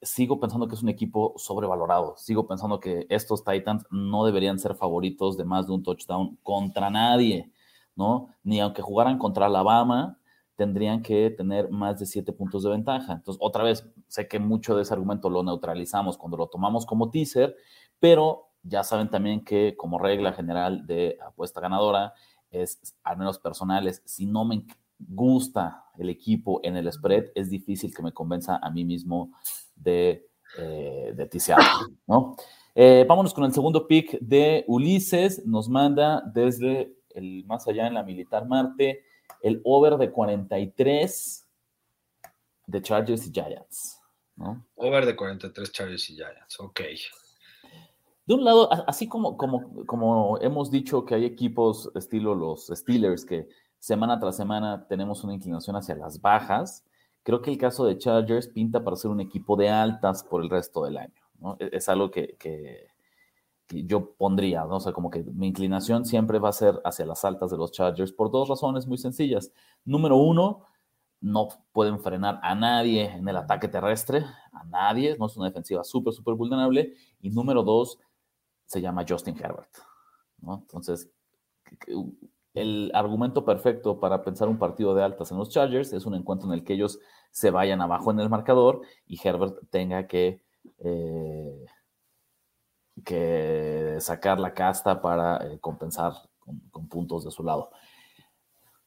sigo 0.02 0.40
pensando 0.40 0.68
que 0.68 0.74
es 0.74 0.82
un 0.82 0.90
equipo 0.90 1.36
sobrevalorado. 1.38 2.16
Sigo 2.18 2.48
pensando 2.48 2.80
que 2.80 3.06
estos 3.10 3.44
Titans 3.44 3.86
no 3.92 4.26
deberían 4.26 4.58
ser 4.58 4.74
favoritos 4.74 5.38
de 5.38 5.46
más 5.46 5.68
de 5.68 5.74
un 5.74 5.84
touchdown 5.84 6.40
contra 6.42 6.90
nadie, 6.90 7.52
¿no? 7.96 8.30
Ni 8.42 8.60
aunque 8.60 8.82
jugaran 8.82 9.20
contra 9.20 9.46
Alabama, 9.46 10.18
tendrían 10.56 11.04
que 11.04 11.30
tener 11.30 11.70
más 11.70 12.00
de 12.00 12.08
siete 12.08 12.34
puntos 12.34 12.64
de 12.64 12.72
ventaja. 12.72 13.14
Entonces, 13.14 13.40
otra 13.46 13.64
vez, 13.64 13.88
sé 14.08 14.28
que 14.28 14.40
mucho 14.40 14.76
de 14.76 14.82
ese 14.82 14.96
argumento 14.96 15.30
lo 15.30 15.44
neutralizamos 15.44 16.18
cuando 16.18 16.36
lo 16.36 16.48
tomamos 16.48 16.88
como 16.88 17.12
teaser, 17.12 17.56
pero 18.00 18.49
ya 18.64 18.84
saben 18.84 19.10
también 19.10 19.44
que 19.44 19.76
como 19.78 20.00
regla 20.00 20.34
general 20.34 20.86
de 20.86 21.18
apuesta 21.26 21.62
ganadora 21.62 22.14
es, 22.52 22.80
al 23.04 23.18
menos 23.18 23.40
personales, 23.40 24.02
si 24.06 24.26
no 24.26 24.46
me 24.46 24.66
gusta 24.98 25.86
el 25.98 26.10
equipo 26.10 26.60
en 26.64 26.78
el 26.78 26.92
spread, 26.92 27.26
es 27.36 27.50
difícil 27.50 27.94
que 27.94 28.04
me 28.04 28.12
convenza 28.12 28.58
a 28.58 28.70
mí 28.70 28.84
mismo 28.84 29.32
de, 29.76 30.28
eh, 30.58 31.14
de 31.16 31.26
tisear, 31.28 31.60
¿no? 32.08 32.36
Eh, 32.76 33.06
vámonos 33.08 33.34
con 33.34 33.44
el 33.44 33.54
segundo 33.54 33.88
pick 33.88 34.20
de 34.20 34.64
Ulises. 34.68 35.46
Nos 35.46 35.68
manda 35.68 36.22
desde 36.34 36.96
el 37.10 37.44
más 37.46 37.68
allá 37.68 37.88
en 37.88 37.96
la 37.96 38.04
Militar 38.04 38.48
Marte 38.48 39.04
el 39.42 39.62
over 39.64 39.98
de 39.98 40.12
43 40.12 41.48
de 42.68 42.82
Chargers 42.82 43.28
y 43.28 43.32
Giants. 43.32 44.00
¿no? 44.36 44.66
Over 44.76 45.06
de 45.06 45.16
43 45.16 45.72
Chargers 45.72 46.10
y 46.10 46.16
Giants, 46.16 46.60
ok 46.60 46.82
de 48.30 48.36
un 48.36 48.44
lado, 48.44 48.70
así 48.88 49.08
como, 49.08 49.36
como, 49.36 50.38
hemos 50.40 50.70
dicho 50.70 51.04
que 51.04 51.16
hay 51.16 51.26
equipos 51.26 51.92
estilo 51.96 52.36
los 52.36 52.68
Steelers 52.68 53.26
que 53.26 53.50
semana 53.80 54.20
tras 54.20 54.38
semana 54.38 54.86
tenemos 54.88 55.24
una 55.24 55.34
inclinación 55.34 55.76
hacia 55.76 55.96
las 55.96 56.22
bajas, 56.22 56.86
creo 57.24 57.42
que 57.42 57.50
el 57.50 57.58
caso 57.58 57.86
de 57.86 57.98
Chargers 57.98 58.48
pinta 58.48 58.84
para 58.84 58.98
ser 58.98 59.10
un 59.10 59.20
equipo 59.20 59.56
de 59.56 59.70
altas 59.70 60.24
por 60.24 60.44
el 60.44 60.50
resto 60.52 60.84
del 60.84 60.98
año. 60.98 61.24
¿no? 61.40 61.58
E, 61.58 61.72
es, 61.74 61.90
algo 61.90 62.12
que, 62.12 62.36
que, 62.38 62.86
yo 63.68 64.12
pondría, 64.14 64.64
¿no? 64.66 64.76
o 64.76 64.80
sea, 64.80 64.94
como 64.94 65.10
que 65.10 65.24
mi 65.24 65.48
inclinación 65.48 66.06
siempre 66.06 66.38
va 66.38 66.50
a 66.50 66.54
ser 66.54 66.80
hacia 66.86 67.08
las 67.08 67.26
altas 67.26 67.50
de 67.50 67.58
los 67.58 67.72
Chargers 67.72 68.12
por 68.12 68.30
dos 68.30 68.48
razones 68.48 68.86
muy 68.86 69.00
sencillas. 69.00 69.52
Número 69.86 70.18
uno, 70.18 70.68
no 71.20 71.48
pueden 71.72 72.00
frenar 72.00 72.40
a 72.44 72.54
nadie 72.54 73.06
en 73.06 73.28
el 73.28 73.38
ataque 73.38 73.68
terrestre, 73.68 74.24
a 74.52 74.64
nadie, 74.66 75.18
no 75.18 75.26
es 75.26 75.36
una 75.36 75.48
defensiva 75.48 75.84
súper, 75.84 76.14
súper 76.14 76.36
vulnerable. 76.36 76.94
Y 77.22 77.32
número 77.32 77.64
dos, 77.64 77.98
se 78.70 78.82
llama 78.82 79.04
Justin 79.08 79.36
Herbert. 79.36 79.72
Entonces, 80.44 81.10
el 82.54 82.92
argumento 82.94 83.44
perfecto 83.44 84.00
para 84.00 84.24
pensar 84.24 84.48
un 84.48 84.60
partido 84.60 84.94
de 84.94 85.04
altas 85.04 85.32
en 85.32 85.40
los 85.40 85.50
Chargers 85.50 85.92
es 85.92 86.06
un 86.06 86.14
encuentro 86.14 86.48
en 86.48 86.54
el 86.54 86.64
que 86.64 86.74
ellos 86.74 87.00
se 87.32 87.50
vayan 87.50 87.82
abajo 87.82 88.12
en 88.12 88.20
el 88.20 88.30
marcador 88.30 88.82
y 89.08 89.20
Herbert 89.28 89.58
tenga 89.72 90.06
que, 90.06 90.44
eh, 90.78 91.66
que 93.04 93.98
sacar 94.00 94.40
la 94.40 94.54
casta 94.54 95.02
para 95.02 95.38
eh, 95.48 95.60
compensar 95.60 96.14
con, 96.38 96.60
con, 96.70 96.88
puntos 96.88 97.24
de 97.26 97.32
su 97.32 97.44
lado. 97.44 97.72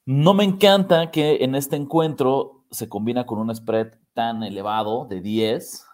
No 0.05 0.33
me 0.33 0.45
encanta 0.45 1.11
que 1.11 1.43
en 1.43 1.57
este 1.57 1.75
encuentro 1.75 2.67
se 2.71 2.89
combina 2.89 3.27
con 3.27 3.41
un 3.41 3.53
spread 3.53 3.95
tan 4.15 4.45
elevado 4.45 5.07
de 5.07 5.21
10 5.21 5.87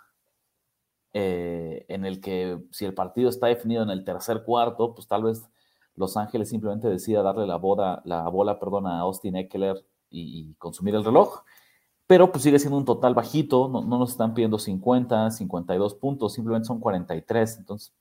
eh, 1.21 1.85
en 1.89 2.05
el 2.05 2.21
que 2.21 2.61
si 2.71 2.85
el 2.85 2.95
partido 2.95 3.29
está 3.29 3.49
definido 3.49 3.83
en 3.83 3.91
el 3.91 4.05
tercer 4.05 4.45
cuarto, 4.45 4.95
pues 4.95 5.09
tal 5.09 5.25
vez 5.25 5.51
Los 5.97 6.17
Ángeles 6.17 6.49
simplemente 6.49 6.89
decida 6.89 7.23
darle 7.23 7.45
la, 7.45 7.57
boda, 7.57 8.03
la 8.05 8.29
bola 8.29 8.61
perdón, 8.61 8.87
a 8.87 9.01
Austin 9.01 9.35
Eckler 9.35 9.85
y, 10.11 10.55
consumir 10.59 10.95
el 10.95 11.05
reloj. 11.05 11.43
Pero 12.07 12.31
pues 12.31 12.45
sigue 12.45 12.61
siendo 12.61 12.79
un 12.79 12.85
total 12.85 13.15
bajito, 13.15 13.69
no, 13.69 13.83
nos 13.83 14.13
están 14.13 14.33
pidiendo 14.33 14.61
50, 14.61 15.33
52 15.33 15.95
puntos, 15.97 16.35
simplemente 16.35 16.69
son 16.69 16.79
43. 16.79 17.59
Entonces, 17.59 17.93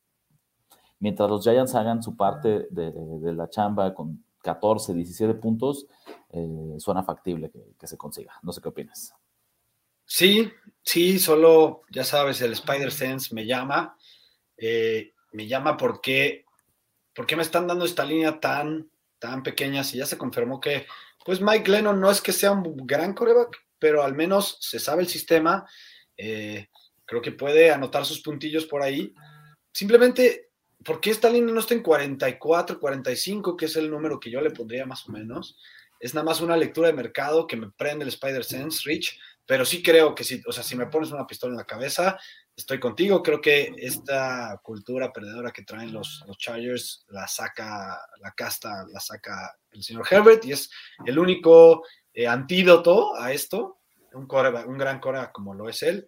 mientras 1.00 1.28
los 1.28 1.42
Giants 1.42 1.74
hagan 1.74 2.04
su 2.04 2.16
parte 2.16 2.68
de, 2.70 3.34
la 3.34 3.50
chamba 3.50 3.96
con 3.96 4.24
14, 4.44 4.94
17 4.94 5.34
puntos, 5.40 5.88
eh, 6.30 6.76
suena 6.78 7.02
factible 7.02 7.50
que, 7.50 7.74
que 7.80 7.88
se 7.88 7.98
consiga. 7.98 8.34
No 8.44 8.54
sé 8.54 8.62
qué 8.62 8.70
opinas. 8.70 9.16
Sí, 10.08 10.50
sí, 10.84 11.20
solo, 11.20 11.84
ya 11.92 12.06
sabes, 12.06 12.42
el 12.42 12.54
Spider 12.54 12.92
Sense 12.92 13.36
me 13.36 13.46
llama. 13.46 13.98
Eh, 14.58 15.14
me 15.34 15.48
llama 15.48 15.76
porque, 15.76 16.46
porque 17.14 17.36
me 17.36 17.44
están 17.44 17.68
dando 17.68 17.84
esta 17.84 18.06
línea 18.06 18.40
tan, 18.40 18.90
tan 19.20 19.44
pequeña. 19.44 19.84
Si 19.84 19.98
ya 19.98 20.06
se 20.06 20.18
confirmó 20.18 20.62
que, 20.62 20.88
pues 21.26 21.42
Mike 21.42 21.70
Lennon 21.70 22.00
no 22.00 22.10
es 22.10 22.22
que 22.22 22.32
sea 22.32 22.54
un 22.54 22.88
gran 22.88 23.14
coreback, 23.14 23.58
pero 23.78 24.02
al 24.02 24.16
menos 24.16 24.58
se 24.62 24.80
sabe 24.80 25.02
el 25.02 25.10
sistema. 25.10 25.68
Eh, 26.16 26.70
creo 27.06 27.22
que 27.22 27.34
puede 27.34 27.70
anotar 27.70 28.06
sus 28.06 28.22
puntillos 28.22 28.66
por 28.66 28.82
ahí. 28.82 29.14
Simplemente, 29.74 30.52
¿por 30.86 31.02
qué 31.02 31.12
esta 31.12 31.30
línea 31.30 31.54
no 31.54 31.60
está 31.60 31.74
en 31.74 31.84
44, 31.84 32.80
45, 32.80 33.58
que 33.58 33.66
es 33.66 33.76
el 33.76 33.92
número 33.92 34.22
que 34.22 34.32
yo 34.32 34.40
le 34.40 34.52
pondría 34.52 34.86
más 34.86 35.06
o 35.10 35.12
menos? 35.12 35.58
Es 36.00 36.14
nada 36.14 36.24
más 36.24 36.40
una 36.40 36.56
lectura 36.56 36.88
de 36.88 36.94
mercado 36.94 37.46
que 37.46 37.58
me 37.58 37.72
prende 37.72 38.04
el 38.04 38.10
Spider 38.10 38.46
Sense, 38.46 38.84
Rich 38.86 39.20
pero 39.48 39.66
sí 39.66 39.82
creo 39.82 40.14
que 40.14 40.26
si, 40.26 40.42
o 40.46 40.52
sea, 40.52 40.62
si 40.62 40.76
me 40.76 40.88
pones 40.88 41.12
una 41.12 41.26
pistola 41.26 41.54
en 41.54 41.58
la 41.58 41.66
cabeza, 41.66 42.20
estoy 42.56 42.80
contigo. 42.80 43.24
Creo 43.24 43.40
que 43.40 43.74
esta 43.78 44.60
cultura 44.62 45.14
perdedora 45.14 45.52
que 45.52 45.64
traen 45.64 45.94
los, 45.94 46.26
Chargers 46.38 47.06
la 47.08 47.28
saca, 47.28 47.98
la 48.20 48.32
casta, 48.32 48.86
la 48.92 49.00
saca 49.00 49.56
el 49.72 49.82
señor 49.82 50.06
Herbert 50.10 50.44
y 50.44 50.52
es 50.52 50.70
el 51.06 51.18
único 51.18 51.86
eh, 52.14 52.28
antídoto 52.28 53.16
a 53.16 53.32
esto, 53.32 53.80
un, 54.14 54.28
un 54.30 54.78
gran 54.78 55.00
cora 55.00 55.32
como 55.32 55.54
lo 55.54 55.70
es 55.70 55.82
él. 55.82 56.06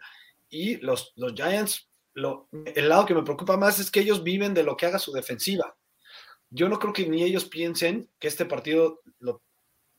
Y 0.49 0.75
los, 0.77 1.13
los 1.15 1.33
Giants, 1.33 1.89
lo, 2.15 2.49
el 2.75 2.89
lado 2.89 3.05
que 3.05 3.15
me 3.15 3.23
preocupa 3.23 3.55
más 3.55 3.79
es 3.79 3.89
que 3.89 4.01
ellos 4.01 4.21
viven 4.21 4.53
de 4.53 4.63
lo 4.63 4.75
que 4.75 4.85
haga 4.85 4.99
su 4.99 5.13
defensiva. 5.13 5.77
Yo 6.49 6.67
no 6.67 6.77
creo 6.77 6.91
que 6.91 7.07
ni 7.07 7.23
ellos 7.23 7.45
piensen 7.45 8.09
que 8.19 8.27
este 8.27 8.45
partido 8.45 9.01
lo 9.19 9.43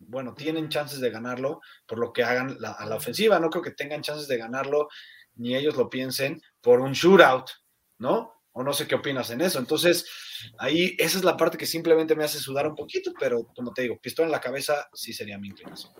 bueno, 0.00 0.34
tienen 0.34 0.68
chances 0.68 1.00
de 1.00 1.10
ganarlo 1.10 1.60
por 1.86 1.98
lo 1.98 2.12
que 2.12 2.24
hagan 2.24 2.56
a 2.64 2.86
la 2.86 2.96
ofensiva. 2.96 3.38
No 3.38 3.50
creo 3.50 3.62
que 3.62 3.70
tengan 3.72 4.02
chances 4.02 4.26
de 4.26 4.38
ganarlo, 4.38 4.88
ni 5.36 5.54
ellos 5.54 5.76
lo 5.76 5.88
piensen, 5.88 6.42
por 6.60 6.80
un 6.80 6.92
shootout, 6.92 7.50
¿no? 7.98 8.32
O 8.52 8.64
no 8.64 8.72
sé 8.72 8.88
qué 8.88 8.96
opinas 8.96 9.30
en 9.30 9.42
eso. 9.42 9.58
Entonces, 9.58 10.06
ahí 10.58 10.96
esa 10.98 11.18
es 11.18 11.24
la 11.24 11.36
parte 11.36 11.56
que 11.56 11.66
simplemente 11.66 12.16
me 12.16 12.24
hace 12.24 12.38
sudar 12.38 12.66
un 12.66 12.74
poquito, 12.74 13.12
pero 13.18 13.46
como 13.54 13.72
te 13.72 13.82
digo, 13.82 13.98
pistola 14.00 14.26
en 14.26 14.32
la 14.32 14.40
cabeza 14.40 14.88
sí 14.92 15.12
sería 15.12 15.38
mi 15.38 15.48
inclinación. 15.48 15.92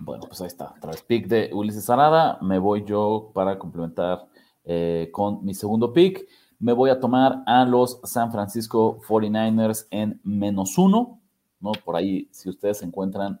Bueno, 0.00 0.24
pues 0.26 0.40
ahí 0.40 0.48
está. 0.48 0.74
Tras 0.80 1.02
pick 1.02 1.26
de 1.26 1.50
Ulises 1.52 1.88
Arada, 1.88 2.38
me 2.42 2.58
voy 2.58 2.84
yo 2.84 3.30
para 3.34 3.58
complementar 3.58 4.26
eh, 4.64 5.08
con 5.12 5.44
mi 5.44 5.54
segundo 5.54 5.92
pick. 5.92 6.26
Me 6.58 6.72
voy 6.72 6.90
a 6.90 7.00
tomar 7.00 7.42
a 7.46 7.64
los 7.64 8.00
San 8.04 8.30
Francisco 8.30 9.00
49ers 9.00 9.86
en 9.90 10.20
menos 10.24 10.76
uno. 10.76 11.22
¿No? 11.64 11.72
Por 11.72 11.96
ahí, 11.96 12.28
si 12.30 12.50
ustedes 12.50 12.78
se 12.78 12.84
encuentran 12.84 13.40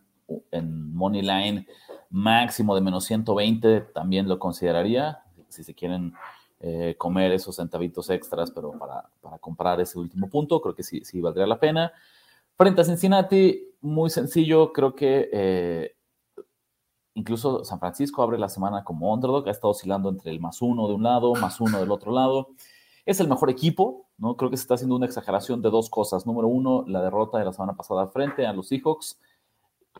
en 0.50 0.94
Money 0.94 1.22
Line 1.22 1.66
máximo 2.08 2.74
de 2.74 2.80
menos 2.80 3.04
120, 3.04 3.80
también 3.92 4.26
lo 4.26 4.38
consideraría. 4.38 5.22
Si 5.48 5.62
se 5.62 5.74
quieren 5.74 6.14
eh, 6.60 6.94
comer 6.96 7.32
esos 7.32 7.56
centavitos 7.56 8.08
extras, 8.08 8.50
pero 8.50 8.72
para, 8.72 9.04
para, 9.20 9.38
comprar 9.38 9.80
ese 9.80 9.98
último 9.98 10.30
punto, 10.30 10.60
creo 10.62 10.74
que 10.74 10.82
sí, 10.82 11.02
sí 11.04 11.20
valdría 11.20 11.46
la 11.46 11.60
pena. 11.60 11.92
Frente 12.56 12.80
a 12.80 12.84
Cincinnati, 12.84 13.68
muy 13.82 14.08
sencillo, 14.08 14.72
creo 14.72 14.94
que 14.94 15.28
eh, 15.30 15.96
incluso 17.12 17.64
San 17.64 17.78
Francisco 17.78 18.22
abre 18.22 18.38
la 18.38 18.48
semana 18.48 18.84
como 18.84 19.12
underdog, 19.12 19.46
ha 19.46 19.50
estado 19.50 19.72
oscilando 19.72 20.08
entre 20.08 20.30
el 20.30 20.40
más 20.40 20.62
uno 20.62 20.88
de 20.88 20.94
un 20.94 21.02
lado, 21.02 21.34
más 21.34 21.60
uno 21.60 21.78
del 21.78 21.90
otro 21.90 22.12
lado. 22.12 22.48
Es 23.06 23.20
el 23.20 23.28
mejor 23.28 23.50
equipo, 23.50 24.06
¿no? 24.16 24.36
Creo 24.36 24.50
que 24.50 24.56
se 24.56 24.62
está 24.62 24.74
haciendo 24.74 24.96
una 24.96 25.06
exageración 25.06 25.60
de 25.60 25.70
dos 25.70 25.90
cosas. 25.90 26.26
Número 26.26 26.48
uno, 26.48 26.84
la 26.86 27.02
derrota 27.02 27.38
de 27.38 27.44
la 27.44 27.52
semana 27.52 27.74
pasada 27.74 28.06
frente 28.08 28.46
a 28.46 28.52
los 28.52 28.68
Seahawks. 28.68 29.20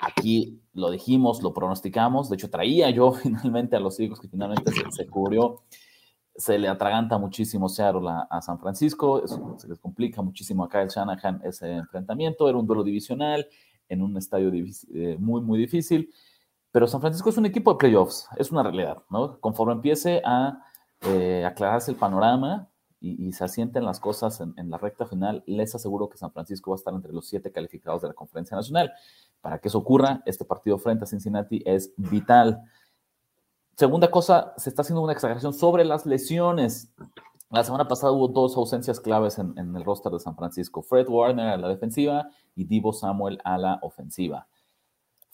Aquí 0.01 0.61
lo 0.73 0.91
dijimos, 0.91 1.43
lo 1.43 1.53
pronosticamos. 1.53 2.29
De 2.29 2.37
hecho, 2.37 2.51
traía 2.51 2.91
yo 2.91 3.13
finalmente 3.23 3.77
a 3.77 3.81
los 3.81 3.97
Seahawks 3.97 4.21
que 4.21 4.29
finalmente 4.29 4.73
se, 4.91 5.07
cubrió. 5.07 5.63
Se 6.35 6.59
le 6.59 6.69
atraganta 6.69 7.19
muchísimo 7.19 7.69
Seattle 7.69 8.09
a, 8.09 8.27
a 8.31 8.41
San 8.41 8.59
Francisco. 8.59 9.23
se 9.59 9.69
les 9.69 9.79
complica 9.79 10.23
muchísimo 10.23 10.65
acá 10.65 10.83
el 10.83 10.89
Shanahan 10.89 11.43
ese 11.45 11.71
enfrentamiento. 11.73 12.49
Era 12.49 12.59
un 12.59 12.67
duelo 12.67 12.83
divisional 12.83 13.47
en 13.89 14.03
un 14.03 14.17
estadio 14.17 14.51
eh, 14.95 15.17
muy, 15.19 15.41
muy 15.41 15.59
difícil. 15.59 16.13
Pero 16.71 16.87
San 16.89 17.01
Francisco 17.01 17.31
es 17.31 17.37
un 17.37 17.47
equipo 17.47 17.73
de 17.73 17.79
playoffs, 17.79 18.27
es 18.37 18.51
una 18.51 18.65
realidad, 18.65 19.03
¿no? 19.09 19.39
Conforme 19.39 19.75
empiece 19.75 20.21
a 20.25 20.59
eh, 21.03 21.45
aclararse 21.47 21.93
el 21.93 21.97
panorama, 21.97 22.69
y, 23.05 23.33
se 23.33 23.45
asienten 23.45 23.85
las 23.85 24.01
cosas 24.01 24.41
en, 24.41 24.71
la 24.71 24.79
recta 24.79 25.05
final, 25.05 25.43
les 25.47 25.75
aseguro 25.75 26.09
que 26.09 26.17
San 26.17 26.33
Francisco 26.33 26.71
va 26.71 26.77
a 26.77 26.79
estar 26.79 26.95
entre 26.95 27.13
los 27.13 27.27
siete 27.27 27.53
calificados 27.53 28.01
de 28.01 28.09
la 28.09 28.15
Conferencia 28.15 28.57
Nacional. 28.57 28.93
Para 29.43 29.59
que 29.59 29.69
eso 29.69 29.79
ocurra, 29.79 30.23
este 30.25 30.45
partido 30.45 30.79
frente 30.79 31.05
a 31.05 31.07
Cincinnati 31.07 31.63
es 31.67 31.93
vital. 31.97 32.63
Segunda 33.77 34.11
cosa, 34.11 34.55
se 34.57 34.71
está 34.71 34.83
haciendo 34.83 35.03
una 35.03 35.13
exageración 35.13 35.53
sobre 35.53 35.85
las 35.85 36.07
lesiones. 36.07 36.93
La 37.51 37.63
semana 37.63 37.87
pasada 37.87 38.13
hubo 38.13 38.29
dos 38.29 38.57
ausencias 38.57 38.99
claves 39.01 39.39
en, 39.39 39.53
en, 39.59 39.77
el 39.77 39.85
roster 39.85 40.11
de 40.11 40.21
San 40.21 40.35
Francisco. 40.35 40.81
Fred 40.83 41.07
Warner 41.09 41.49
a 41.49 41.57
la 41.59 41.69
defensiva 41.69 42.31
y 42.55 42.65
Divo 42.65 42.93
Samuel 42.93 43.39
a 43.45 43.59
la 43.59 43.79
ofensiva. 43.83 44.47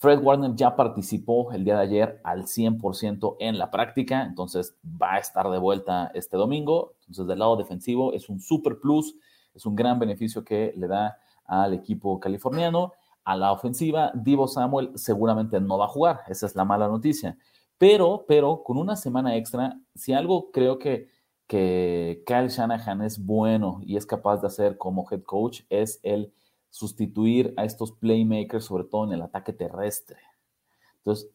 Fred 0.01 0.23
Warner 0.23 0.55
ya 0.55 0.77
participó 0.77 1.53
el 1.53 1.63
día 1.63 1.77
de 1.77 1.83
ayer 1.83 2.21
al 2.25 2.47
100% 2.47 3.37
en 3.39 3.59
la 3.59 3.71
práctica, 3.71 4.23
entonces 4.23 4.75
va 4.83 5.17
a 5.17 5.19
estar 5.19 5.51
de 5.51 5.59
vuelta 5.59 6.11
este 6.15 6.39
domingo. 6.39 6.95
Entonces, 7.01 7.27
del 7.27 7.39
lado 7.39 7.57
defensivo 7.57 8.15
es 8.15 8.31
un 8.31 8.41
super 8.41 8.81
plus, 8.81 9.15
es 9.55 9.67
un 9.67 9.77
gran 9.77 9.99
beneficio 9.99 10.43
que 10.43 10.73
le 10.75 10.87
da 10.89 11.19
al 11.45 11.75
equipo 11.75 12.19
californiano. 12.19 12.95
A 13.25 13.37
la 13.37 13.53
ofensiva, 13.53 14.11
Divo 14.15 14.49
Samuel 14.49 14.91
seguramente 14.95 15.61
no 15.61 15.77
va 15.77 15.85
a 15.85 15.89
jugar, 15.89 16.21
esa 16.29 16.47
es 16.47 16.57
la 16.57 16.65
mala 16.65 16.89
noticia. 16.89 17.37
Pero, 17.77 18.25
pero 18.27 18.63
con 18.63 18.79
una 18.79 18.97
semana 18.97 19.37
extra, 19.37 19.79
si 19.95 20.15
algo 20.15 20.51
creo 20.51 20.79
que, 20.79 21.09
que 21.47 22.23
Kyle 22.25 22.49
Shanahan 22.49 23.03
es 23.03 23.23
bueno 23.23 23.83
y 23.83 23.99
es 23.99 24.07
capaz 24.07 24.41
de 24.41 24.47
hacer 24.47 24.79
como 24.79 25.07
head 25.11 25.25
coach, 25.25 25.61
es 25.69 26.01
el 26.03 26.33
sustituir 26.71 27.53
a 27.57 27.65
estos 27.65 27.93
playmakers, 27.93 28.65
sobre 28.65 28.85
todo 28.85 29.05
en 29.05 29.13
el 29.13 29.23
ataque 29.23 29.53
terrestre. 29.53 30.19
Entonces, 30.99 31.31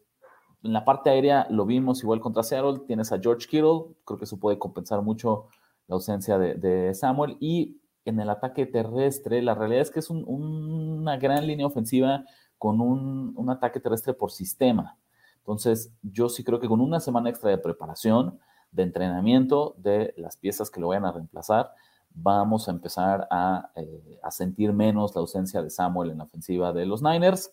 en 0.63 0.73
la 0.73 0.83
parte 0.83 1.09
aérea 1.09 1.47
lo 1.49 1.65
vimos 1.65 2.01
igual 2.01 2.19
contra 2.19 2.43
Seattle, 2.43 2.81
tienes 2.87 3.11
a 3.11 3.19
George 3.19 3.47
Kittle, 3.47 3.95
creo 4.05 4.17
que 4.17 4.25
eso 4.25 4.39
puede 4.39 4.57
compensar 4.57 5.01
mucho 5.01 5.47
la 5.87 5.95
ausencia 5.95 6.39
de, 6.39 6.93
Samuel, 6.95 7.37
y 7.39 7.79
en 8.05 8.19
el 8.19 8.29
ataque 8.29 8.65
terrestre, 8.65 9.41
la 9.41 9.53
realidad 9.53 9.81
es 9.81 9.91
que 9.91 9.99
es 9.99 10.09
una 10.09 11.17
gran 11.17 11.45
línea 11.45 11.67
ofensiva 11.67 12.23
con 12.57 12.81
un, 12.81 13.33
un, 13.35 13.49
ataque 13.49 13.79
terrestre 13.79 14.13
por 14.13 14.31
sistema. 14.31 14.97
Entonces, 15.37 15.93
yo 16.01 16.29
sí 16.29 16.43
creo 16.43 16.59
que 16.59 16.67
con 16.67 16.81
una 16.81 16.99
semana 16.99 17.29
extra 17.29 17.51
de 17.51 17.57
preparación, 17.57 18.39
de 18.71 18.83
entrenamiento 18.83 19.75
de 19.77 20.13
las 20.17 20.37
piezas 20.37 20.69
que 20.69 20.79
lo 20.79 20.87
vayan 20.87 21.05
a 21.05 21.11
reemplazar, 21.11 21.71
vamos 22.15 22.67
a 22.67 22.71
empezar 22.71 23.27
eh, 23.75 24.19
a, 24.23 24.31
sentir 24.31 24.73
menos 24.73 25.13
la 25.13 25.21
ausencia 25.21 25.61
de 25.61 25.69
Samuel 25.69 26.11
en 26.11 26.19
la 26.19 26.23
ofensiva 26.23 26.73
de 26.73 26.85
los 26.85 27.03
Niners. 27.03 27.51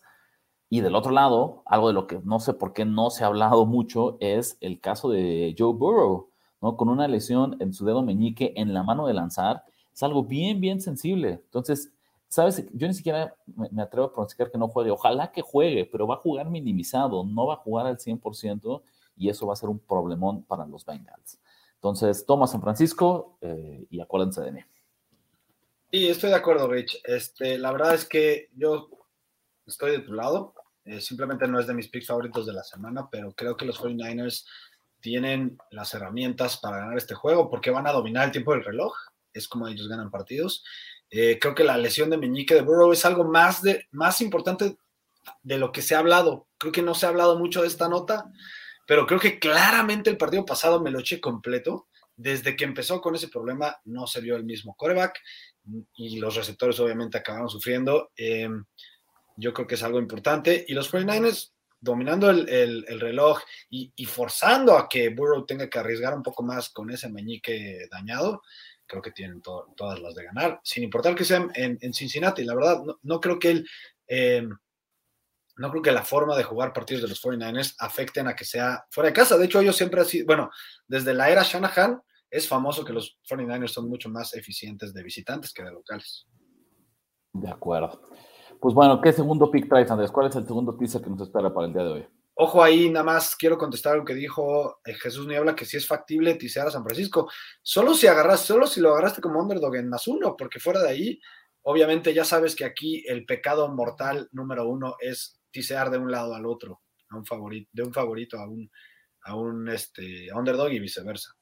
Y 0.69 0.81
del 0.81 0.95
otro 0.95 1.11
lado, 1.11 1.61
algo 1.65 1.89
de 1.89 1.93
lo 1.93 2.07
que 2.07 2.19
no 2.23 2.39
sé 2.39 2.53
por 2.53 2.73
qué 2.73 2.85
no 2.85 3.11
se 3.11 3.23
ha 3.23 3.27
hablado 3.27 3.65
mucho 3.65 4.17
es 4.19 4.57
el 4.61 4.79
caso 4.79 5.09
de 5.09 5.53
Joe 5.57 5.73
Burrow, 5.73 6.29
¿no? 6.61 6.77
Con 6.77 6.89
una 6.89 7.07
lesión 7.07 7.57
en 7.59 7.73
su 7.73 7.85
dedo 7.85 8.01
meñique 8.01 8.53
en 8.55 8.73
la 8.73 8.81
mano 8.81 9.05
de 9.05 9.13
lanzar, 9.13 9.63
es 9.93 10.01
algo 10.01 10.23
bien, 10.23 10.59
bien 10.59 10.81
sensible. 10.81 11.41
Entonces, 11.45 11.93
¿sabes? 12.27 12.65
Yo 12.73 12.87
ni 12.87 12.95
siquiera 12.95 13.35
me, 13.45 13.83
atrevo 13.83 14.07
a 14.07 14.13
pronunciar 14.13 14.49
que 14.49 14.57
no 14.57 14.67
juegue. 14.67 14.89
Ojalá 14.89 15.31
que 15.31 15.43
juegue, 15.43 15.85
pero 15.85 16.07
va 16.07 16.15
a 16.15 16.19
jugar 16.19 16.49
minimizado, 16.49 17.23
no 17.23 17.45
va 17.45 17.55
a 17.55 17.57
jugar 17.57 17.85
al 17.85 17.99
100% 17.99 18.81
y 19.15 19.29
eso 19.29 19.45
va 19.45 19.53
a 19.53 19.57
ser 19.57 19.69
un 19.69 19.77
problemón 19.77 20.43
para 20.43 20.65
los 20.65 20.83
Bengals. 20.83 21.37
Entonces, 21.83 22.25
toma 22.25 22.47
San 22.47 22.61
Francisco 22.61 23.37
eh, 23.41 23.85
y 23.89 23.99
acuérdense 23.99 24.39
de 24.39 24.53
mí. 24.53 24.61
Sí, 25.91 26.07
estoy 26.07 26.29
de 26.29 26.37
acuerdo, 26.37 26.69
Rich. 26.69 27.01
Este, 27.03 27.57
la 27.57 27.73
verdad 27.73 27.93
es 27.93 28.05
que 28.05 28.49
yo 28.55 28.87
estoy 29.65 29.91
de 29.91 29.99
tu 29.99 30.13
lado. 30.13 30.53
Eh, 30.85 31.01
simplemente 31.01 31.45
no 31.45 31.59
es 31.59 31.67
de 31.67 31.73
mis 31.73 31.89
picks 31.89 32.07
favoritos 32.07 32.45
de 32.45 32.53
la 32.53 32.63
semana, 32.63 33.09
pero 33.11 33.33
creo 33.33 33.57
que 33.57 33.65
los 33.65 33.81
49ers 33.81 34.45
tienen 35.01 35.57
las 35.71 35.93
herramientas 35.93 36.55
para 36.55 36.77
ganar 36.77 36.97
este 36.97 37.15
juego 37.15 37.49
porque 37.49 37.69
van 37.69 37.85
a 37.85 37.91
dominar 37.91 38.27
el 38.27 38.31
tiempo 38.31 38.53
del 38.53 38.63
reloj. 38.63 38.93
Es 39.33 39.49
como 39.49 39.67
ellos 39.67 39.89
ganan 39.89 40.09
partidos. 40.09 40.63
Eh, 41.09 41.37
creo 41.37 41.53
que 41.53 41.65
la 41.65 41.77
lesión 41.77 42.09
de 42.09 42.17
meñique 42.17 42.55
de 42.55 42.61
Burrow 42.61 42.93
es 42.93 43.03
algo 43.03 43.25
más, 43.25 43.61
de, 43.61 43.87
más 43.91 44.21
importante 44.21 44.77
de 45.41 45.57
lo 45.57 45.73
que 45.73 45.81
se 45.81 45.95
ha 45.95 45.99
hablado. 45.99 46.47
Creo 46.57 46.71
que 46.71 46.81
no 46.81 46.95
se 46.95 47.07
ha 47.07 47.09
hablado 47.09 47.37
mucho 47.37 47.61
de 47.61 47.67
esta 47.67 47.89
nota 47.89 48.31
pero 48.85 49.05
creo 49.05 49.19
que 49.19 49.39
claramente 49.39 50.09
el 50.09 50.17
partido 50.17 50.45
pasado 50.45 50.81
me 50.81 50.91
lo 50.91 50.99
eché 50.99 51.19
completo. 51.19 51.87
Desde 52.15 52.55
que 52.55 52.63
empezó 52.63 53.01
con 53.01 53.15
ese 53.15 53.27
problema 53.27 53.75
no 53.85 54.05
se 54.05 54.21
vio 54.21 54.35
el 54.35 54.43
mismo 54.43 54.75
coreback 54.75 55.19
y 55.95 56.19
los 56.19 56.35
receptores 56.35 56.79
obviamente 56.79 57.17
acabaron 57.17 57.49
sufriendo. 57.49 58.11
Eh, 58.15 58.49
yo 59.35 59.53
creo 59.53 59.67
que 59.67 59.75
es 59.75 59.83
algo 59.83 59.99
importante. 59.99 60.65
Y 60.67 60.73
los 60.73 60.91
49ers 60.91 61.53
dominando 61.79 62.29
el, 62.29 62.99
reloj 62.99 63.41
y, 63.69 64.05
forzando 64.05 64.77
a 64.77 64.87
que 64.87 65.09
Burrow 65.09 65.45
tenga 65.45 65.69
que 65.69 65.79
arriesgar 65.79 66.13
un 66.13 66.23
poco 66.23 66.41
más 66.41 66.69
con 66.69 66.89
ese 66.89 67.09
meñique 67.09 67.87
dañado, 67.91 68.41
creo 68.85 69.01
que 69.01 69.11
tienen 69.11 69.41
todas 69.41 69.99
las 69.99 70.15
de 70.15 70.23
ganar, 70.23 70.61
sin 70.63 70.83
importar 70.83 71.13
que 71.13 71.25
sean 71.25 71.51
en, 71.55 71.93
Cincinnati. 71.93 72.45
La 72.45 72.55
verdad, 72.55 72.81
no, 73.01 73.19
creo 73.19 73.37
que 73.37 73.51
él... 73.51 73.69
Eh, 74.07 74.47
no 75.63 75.69
creo 75.69 75.81
que 75.81 75.93
la 75.93 76.03
forma 76.03 76.35
de 76.35 76.43
jugar 76.43 76.73
partidos 76.73 77.03
de 77.03 77.07
los 77.07 77.23
49ers 77.23 77.75
afecten 77.79 78.27
a 78.27 78.35
que 78.35 78.43
sea 78.43 78.85
fuera 78.91 79.07
de 79.07 79.13
casa. 79.13 79.37
De 79.37 79.45
hecho, 79.45 79.61
ellos 79.61 79.77
siempre 79.77 80.01
han 80.01 80.05
sido, 80.05 80.25
bueno, 80.25 80.49
desde 80.85 81.13
la 81.13 81.29
era 81.29 81.41
Shanahan 81.41 82.01
es 82.29 82.49
famoso 82.49 82.83
que 82.83 82.91
los 82.91 83.17
49ers 83.29 83.69
son 83.69 83.87
mucho 83.87 84.09
más 84.09 84.33
eficientes 84.33 84.93
de 84.93 85.01
visitantes 85.01 85.53
que 85.53 85.63
de 85.63 85.71
locales. 85.71 86.27
De 87.31 87.49
acuerdo. 87.49 88.09
Pues 88.59 88.75
bueno, 88.75 88.99
¿qué 88.99 89.13
segundo 89.13 89.49
pick 89.49 89.69
traes, 89.69 89.89
Andrés? 89.89 90.11
¿Cuál 90.11 90.27
es 90.27 90.35
el 90.35 90.45
segundo 90.45 90.75
teaser 90.75 91.01
que 91.01 91.09
nos 91.09 91.21
espera 91.21 91.53
para 91.53 91.67
el 91.67 91.73
día 91.73 91.83
de 91.83 91.89
hoy? 91.89 92.07
Ojo 92.33 92.61
ahí, 92.61 92.89
nada 92.89 93.05
más 93.05 93.33
quiero 93.37 93.57
contestar 93.57 93.95
lo 93.95 94.03
que 94.03 94.15
dijo 94.15 94.81
eh, 94.83 94.95
Jesús 94.95 95.25
Niebla, 95.27 95.55
que 95.55 95.63
si 95.63 95.77
es 95.77 95.87
factible 95.87 96.35
tisear 96.35 96.67
a 96.67 96.71
San 96.71 96.83
Francisco. 96.83 97.29
Solo 97.61 97.93
si 97.93 98.07
agarras, 98.07 98.41
solo 98.41 98.67
si 98.67 98.81
lo 98.81 98.91
agarraste 98.91 99.21
como 99.21 99.39
underdog 99.39 99.77
en 99.77 99.87
más 99.87 100.09
uno, 100.09 100.35
porque 100.35 100.59
fuera 100.59 100.81
de 100.81 100.89
ahí, 100.89 101.21
obviamente 101.61 102.13
ya 102.13 102.25
sabes 102.25 102.53
que 102.53 102.65
aquí 102.65 103.05
el 103.07 103.25
pecado 103.25 103.69
mortal 103.69 104.27
número 104.33 104.67
uno 104.67 104.97
es 104.99 105.39
tisear 105.53 105.89
de 105.89 105.99
un 105.99 106.11
lado 106.11 106.35
al 106.35 106.45
otro, 106.45 106.81
a 107.09 107.15
un 107.15 107.25
favorito, 107.25 107.69
de 107.71 107.83
un 107.83 107.93
favorito 107.93 108.39
a 108.39 108.49
un, 108.49 108.69
a 109.23 109.35
un 109.35 109.69
este, 109.69 110.27
underdog 110.33 110.71
y 110.71 110.79
viceversa. 110.79 111.33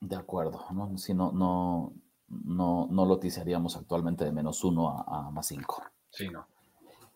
De 0.00 0.14
acuerdo, 0.14 0.66
¿no? 0.72 0.96
Si 0.98 1.14
no, 1.14 1.32
no, 1.32 1.94
no, 2.28 2.86
no 2.90 3.06
lo 3.06 3.18
tisearíamos 3.18 3.76
actualmente 3.76 4.24
de 4.24 4.32
menos 4.32 4.62
uno 4.62 5.04
a, 5.08 5.30
más 5.30 5.48
cinco. 5.48 5.82
Sí, 6.10 6.28
no. 6.28 6.46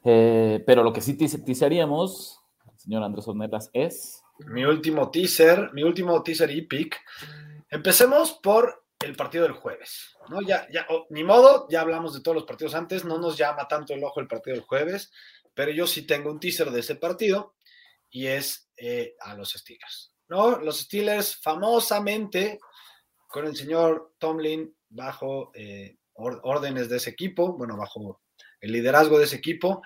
Eh, 0.02 0.64
pero 0.66 0.82
lo 0.82 0.92
que 0.92 1.02
sí 1.02 1.14
tisearíamos, 1.14 2.40
señor 2.76 3.02
Andrés 3.02 3.28
Ornelas, 3.28 3.70
es. 3.72 4.22
Mi 4.38 4.64
último 4.64 5.10
teaser, 5.10 5.70
mi 5.74 5.82
último 5.82 6.22
teaser 6.22 6.50
y 6.50 6.62
pick. 6.62 6.96
Empecemos 7.68 8.32
por 8.42 8.84
el 9.00 9.14
partido 9.14 9.44
del 9.44 9.52
jueves. 9.52 10.16
¿no? 10.30 10.40
Ya, 10.40 10.66
ya, 10.70 10.86
oh, 10.88 11.06
ni 11.10 11.24
modo, 11.24 11.66
ya 11.68 11.82
hablamos 11.82 12.14
de 12.14 12.20
todos 12.20 12.36
los 12.36 12.44
partidos 12.44 12.74
antes, 12.74 13.04
no 13.04 13.18
nos 13.18 13.36
llama 13.36 13.68
tanto 13.68 13.94
el 13.94 14.02
ojo 14.02 14.20
el 14.20 14.28
partido 14.28 14.56
del 14.56 14.64
jueves 14.64 15.12
pero 15.58 15.72
yo 15.72 15.88
sí 15.88 16.02
tengo 16.02 16.30
un 16.30 16.38
teaser 16.38 16.70
de 16.70 16.78
ese 16.78 16.94
partido 16.94 17.56
y 18.08 18.28
es 18.28 18.70
eh, 18.76 19.16
a 19.18 19.34
los 19.34 19.50
Steelers. 19.50 20.14
¿no? 20.28 20.56
Los 20.60 20.82
Steelers 20.82 21.34
famosamente 21.34 22.60
con 23.26 23.44
el 23.44 23.56
señor 23.56 24.14
Tomlin 24.18 24.72
bajo 24.88 25.50
eh, 25.56 25.96
órdenes 26.12 26.88
de 26.88 26.98
ese 26.98 27.10
equipo, 27.10 27.56
bueno, 27.56 27.76
bajo 27.76 28.22
el 28.60 28.70
liderazgo 28.70 29.18
de 29.18 29.24
ese 29.24 29.34
equipo, 29.34 29.82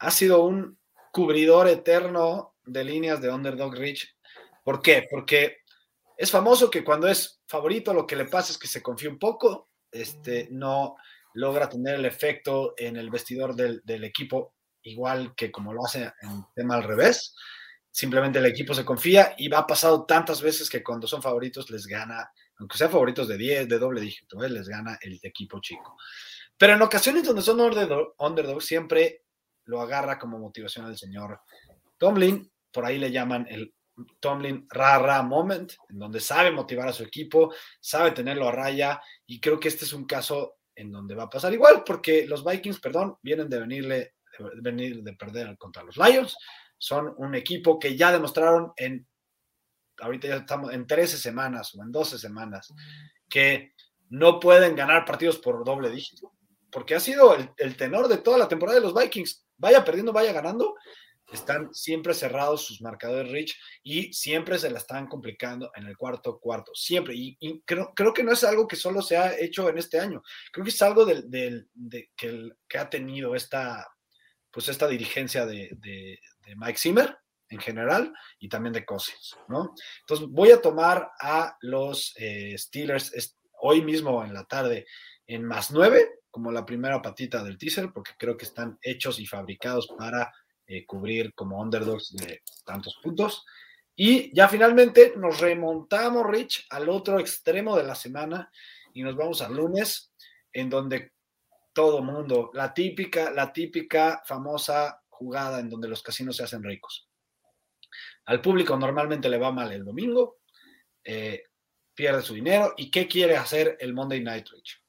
ha 0.00 0.10
sido 0.10 0.44
un 0.44 0.78
cubridor 1.10 1.66
eterno 1.66 2.54
de 2.66 2.84
líneas 2.84 3.18
de 3.22 3.30
Underdog 3.30 3.72
Rich. 3.74 4.18
¿Por 4.62 4.82
qué? 4.82 5.06
Porque 5.10 5.60
es 6.18 6.30
famoso 6.30 6.70
que 6.70 6.84
cuando 6.84 7.08
es 7.08 7.40
favorito 7.46 7.94
lo 7.94 8.06
que 8.06 8.16
le 8.16 8.26
pasa 8.26 8.52
es 8.52 8.58
que 8.58 8.68
se 8.68 8.82
confía 8.82 9.08
un 9.08 9.18
poco, 9.18 9.70
este, 9.90 10.48
no 10.50 10.96
logra 11.32 11.70
tener 11.70 11.94
el 11.94 12.04
efecto 12.04 12.74
en 12.76 12.98
el 12.98 13.08
vestidor 13.08 13.54
del, 13.54 13.80
del 13.82 14.04
equipo 14.04 14.55
igual 14.86 15.34
que 15.36 15.50
como 15.50 15.72
lo 15.72 15.84
hace 15.84 16.12
en 16.22 16.44
tema 16.54 16.76
al 16.76 16.84
revés. 16.84 17.34
Simplemente 17.90 18.38
el 18.38 18.46
equipo 18.46 18.74
se 18.74 18.84
confía 18.84 19.34
y 19.38 19.48
va 19.48 19.66
pasado 19.66 20.04
tantas 20.04 20.42
veces 20.42 20.68
que 20.68 20.82
cuando 20.82 21.06
son 21.06 21.22
favoritos 21.22 21.70
les 21.70 21.86
gana 21.86 22.30
aunque 22.58 22.78
sea 22.78 22.88
favoritos 22.88 23.28
de 23.28 23.36
10, 23.36 23.68
de 23.68 23.78
doble 23.78 24.00
dígito, 24.00 24.42
¿eh? 24.42 24.48
les 24.48 24.68
gana 24.68 24.98
el 25.02 25.18
equipo 25.22 25.60
chico. 25.60 25.96
Pero 26.56 26.74
en 26.74 26.82
ocasiones 26.82 27.24
donde 27.24 27.42
son 27.42 27.60
underdogs, 28.18 28.64
siempre 28.64 29.24
lo 29.64 29.80
agarra 29.80 30.18
como 30.18 30.38
motivación 30.38 30.86
al 30.86 30.96
señor 30.96 31.40
Tomlin, 31.98 32.50
por 32.72 32.84
ahí 32.84 32.98
le 32.98 33.10
llaman 33.10 33.46
el 33.50 33.74
Tomlin 34.20 34.66
ra 34.70 35.22
moment, 35.22 35.72
en 35.88 35.98
donde 35.98 36.20
sabe 36.20 36.50
motivar 36.50 36.88
a 36.88 36.92
su 36.92 37.02
equipo, 37.02 37.52
sabe 37.80 38.12
tenerlo 38.12 38.48
a 38.48 38.52
raya, 38.52 39.00
y 39.26 39.40
creo 39.40 39.58
que 39.58 39.68
este 39.68 39.84
es 39.84 39.92
un 39.92 40.06
caso 40.06 40.58
en 40.74 40.90
donde 40.92 41.14
va 41.14 41.24
a 41.24 41.30
pasar 41.30 41.52
igual, 41.52 41.82
porque 41.84 42.26
los 42.26 42.44
Vikings, 42.44 42.80
perdón, 42.80 43.16
vienen 43.22 43.48
de 43.48 43.58
venirle, 43.58 44.14
venir 44.60 45.02
de 45.02 45.12
perder 45.14 45.56
contra 45.58 45.82
los 45.82 45.96
Lions, 45.96 46.36
son 46.78 47.14
un 47.18 47.34
equipo 47.34 47.78
que 47.78 47.96
ya 47.96 48.12
demostraron 48.12 48.72
en, 48.76 49.06
ahorita 49.98 50.28
ya 50.28 50.36
estamos 50.36 50.72
en 50.72 50.86
13 50.86 51.16
semanas 51.16 51.74
o 51.74 51.82
en 51.82 51.90
12 51.90 52.18
semanas, 52.18 52.72
que 53.28 53.72
no 54.10 54.38
pueden 54.38 54.76
ganar 54.76 55.04
partidos 55.04 55.38
por 55.38 55.64
doble 55.64 55.90
dígito, 55.90 56.32
porque 56.70 56.94
ha 56.94 57.00
sido 57.00 57.34
el, 57.34 57.50
el 57.56 57.76
tenor 57.76 58.08
de 58.08 58.18
toda 58.18 58.38
la 58.38 58.48
temporada 58.48 58.78
de 58.78 58.84
los 58.84 58.94
Vikings, 58.94 59.46
vaya 59.56 59.84
perdiendo, 59.84 60.12
vaya 60.12 60.32
ganando, 60.32 60.74
están 61.32 61.74
siempre 61.74 62.14
cerrados 62.14 62.64
sus 62.64 62.80
marcadores 62.80 63.30
Rich 63.30 63.58
y 63.82 64.12
siempre 64.12 64.58
se 64.58 64.70
la 64.70 64.78
están 64.78 65.08
complicando 65.08 65.70
en 65.74 65.86
el 65.86 65.96
cuarto 65.96 66.38
cuarto, 66.38 66.72
siempre. 66.74 67.14
Y, 67.16 67.62
creo, 67.64 67.92
que 68.14 68.22
no 68.22 68.32
es 68.32 68.44
algo 68.44 68.66
que 68.66 68.76
solo 68.76 69.02
se 69.02 69.16
ha 69.16 69.38
hecho 69.38 69.68
en 69.68 69.78
este 69.78 69.98
año, 69.98 70.22
creo 70.52 70.64
que 70.64 70.70
es 70.70 70.82
algo 70.82 71.04
del, 71.04 71.28
de, 71.28 72.10
que, 72.16 72.50
que, 72.68 72.78
ha 72.78 72.88
tenido 72.88 73.34
esta, 73.34 73.86
pues 74.56 74.70
esta 74.70 74.88
dirigencia 74.88 75.44
de, 75.44 76.18
Mike 76.56 76.78
Zimmer 76.78 77.14
en 77.50 77.60
general 77.60 78.10
y 78.38 78.48
también 78.48 78.72
de 78.72 78.86
Cousins, 78.86 79.36
¿no? 79.48 79.74
Entonces 80.00 80.26
voy 80.30 80.50
a 80.50 80.62
tomar 80.62 81.10
a 81.20 81.58
los 81.60 82.14
eh, 82.16 82.56
Steelers 82.56 83.36
hoy 83.60 83.82
mismo 83.82 84.24
en 84.24 84.32
la 84.32 84.44
tarde 84.44 84.86
en 85.26 85.44
más 85.44 85.70
nueve 85.72 86.08
como 86.30 86.50
la 86.50 86.64
primera 86.64 87.02
patita 87.02 87.44
del 87.44 87.58
teaser 87.58 87.92
porque 87.92 88.12
creo 88.16 88.34
que 88.34 88.46
están 88.46 88.78
hechos 88.80 89.20
y 89.20 89.26
fabricados 89.26 89.88
para 89.88 90.32
eh, 90.66 90.86
cubrir 90.86 91.34
como 91.34 91.60
underdogs 91.60 92.16
de 92.16 92.40
tantos 92.64 92.98
puntos. 93.02 93.44
Y 93.94 94.34
ya 94.34 94.48
finalmente 94.48 95.12
nos 95.18 95.38
remontamos, 95.38 96.26
Rich, 96.26 96.66
al 96.70 96.88
otro 96.88 97.20
extremo 97.20 97.76
de 97.76 97.84
la 97.84 97.94
semana 97.94 98.50
y 98.94 99.02
nos 99.02 99.16
vamos 99.16 99.42
al 99.42 99.54
lunes, 99.54 100.14
en 100.50 100.70
donde 100.70 101.12
todo 101.76 102.02
mundo, 102.02 102.50
la 102.54 102.72
típica, 102.72 103.30
la 103.30 103.52
típica 103.52 104.22
famosa 104.24 105.02
jugada 105.10 105.60
en 105.60 105.68
donde 105.68 105.88
los 105.88 106.02
casinos 106.02 106.34
se 106.34 106.42
hacen 106.42 106.62
ricos. 106.62 107.06
Al 108.24 108.40
público 108.40 108.78
normalmente 108.78 109.28
le 109.28 109.36
va 109.36 109.52
mal 109.52 109.70
el 109.70 109.84
domingo, 109.84 110.38
eh, 111.04 111.42
pierde 111.94 112.22
su 112.22 112.32
dinero. 112.32 112.72
¿Y 112.78 112.90
qué 112.90 113.06
quiere 113.06 113.36
hacer 113.36 113.76
el 113.78 113.92
Monday 113.92 114.22
Night, 114.22 114.48
Rich? 114.48 114.82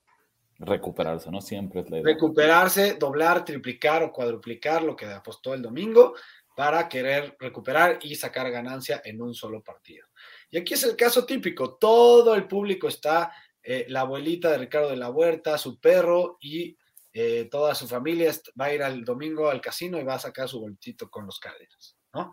Recuperarse, 0.60 1.30
¿no? 1.30 1.42
Siempre 1.42 1.82
es 1.82 1.90
la 1.90 1.98
idea. 1.98 2.14
Recuperarse, 2.14 2.94
doblar, 2.94 3.44
triplicar 3.44 4.04
o 4.04 4.14
cuadruplicar 4.14 4.82
lo 4.82 4.96
que 4.96 5.08
apostó 5.08 5.54
el 5.54 5.62
domingo 5.62 6.16
para 6.56 6.88
querer 6.88 7.36
recuperar 7.38 8.00
y 8.02 8.16
sacar 8.16 8.50
ganancia 8.50 9.02
en 9.04 9.22
un 9.22 9.34
solo 9.34 9.62
partido. 9.62 10.08
Y 10.50 10.58
aquí 10.58 10.74
es 10.74 10.84
el 10.86 10.96
caso 10.96 11.26
típico, 11.26 11.76
todo 11.76 12.34
el 12.34 12.48
público 12.48 12.88
está, 12.88 13.34
eh, 13.70 13.86
la 13.90 14.02
abuelita 14.02 14.50
de 14.50 14.60
Ricardo 14.60 14.90
de 14.90 14.96
la 14.96 15.10
Huerta, 15.10 15.58
su 15.58 15.78
perro 15.78 16.38
y 16.40 16.78
eh, 17.12 17.50
toda 17.52 17.76
su 17.76 17.86
familia 17.86 18.32
va 18.58 18.68
a 18.68 18.74
ir 18.74 18.82
al 18.82 19.04
domingo 19.04 19.50
al 19.50 19.60
casino 19.60 20.00
y 20.00 20.06
va 20.06 20.14
a 20.14 20.20
sacar 20.20 20.48
su 20.48 20.62
boletito 20.62 21.10
con 21.10 21.26
los 21.26 21.38
cadenas, 21.38 21.98
¿no? 22.14 22.32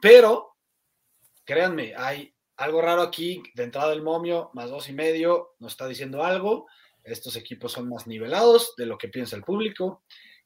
Pero, 0.00 0.56
créanme, 1.44 1.94
hay 1.96 2.34
algo 2.56 2.82
raro 2.82 3.02
aquí, 3.02 3.44
de 3.54 3.62
entrada 3.62 3.90
del 3.90 4.02
momio, 4.02 4.50
más 4.54 4.70
dos 4.70 4.88
y 4.88 4.92
medio, 4.92 5.54
nos 5.60 5.70
está 5.70 5.86
diciendo 5.86 6.24
algo, 6.24 6.66
estos 7.04 7.36
equipos 7.36 7.70
son 7.70 7.88
más 7.88 8.08
nivelados 8.08 8.74
de 8.76 8.86
lo 8.86 8.98
que 8.98 9.06
piensa 9.06 9.36
el 9.36 9.44
público 9.44 10.02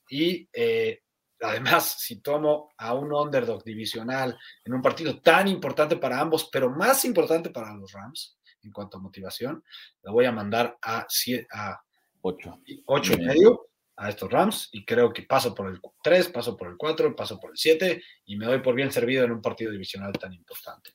y 0.06 0.50
eh, 0.52 1.00
además 1.40 1.96
si 1.98 2.20
tomo 2.20 2.74
a 2.76 2.92
un 2.92 3.10
underdog 3.10 3.64
divisional 3.64 4.38
en 4.66 4.74
un 4.74 4.82
partido 4.82 5.18
tan 5.22 5.48
importante 5.48 5.96
para 5.96 6.20
ambos, 6.20 6.50
pero 6.52 6.68
más 6.68 7.06
importante 7.06 7.48
para 7.48 7.74
los 7.74 7.90
Rams 7.92 8.35
en 8.66 8.72
cuanto 8.72 8.98
a 8.98 9.00
motivación, 9.00 9.62
lo 10.02 10.12
voy 10.12 10.26
a 10.26 10.32
mandar 10.32 10.76
a, 10.82 11.06
a 11.52 11.80
8. 12.20 12.60
y 12.66 13.16
medio 13.16 13.68
a 13.96 14.10
estos 14.10 14.30
Rams 14.30 14.68
y 14.72 14.84
creo 14.84 15.12
que 15.12 15.22
paso 15.22 15.54
por 15.54 15.68
el 15.68 15.80
3, 16.02 16.28
paso 16.28 16.56
por 16.56 16.68
el 16.68 16.76
4, 16.76 17.16
paso 17.16 17.40
por 17.40 17.50
el 17.50 17.56
7 17.56 18.02
y 18.26 18.36
me 18.36 18.46
doy 18.46 18.60
por 18.60 18.74
bien 18.74 18.92
servido 18.92 19.24
en 19.24 19.32
un 19.32 19.40
partido 19.40 19.72
divisional 19.72 20.12
tan 20.12 20.32
importante. 20.34 20.90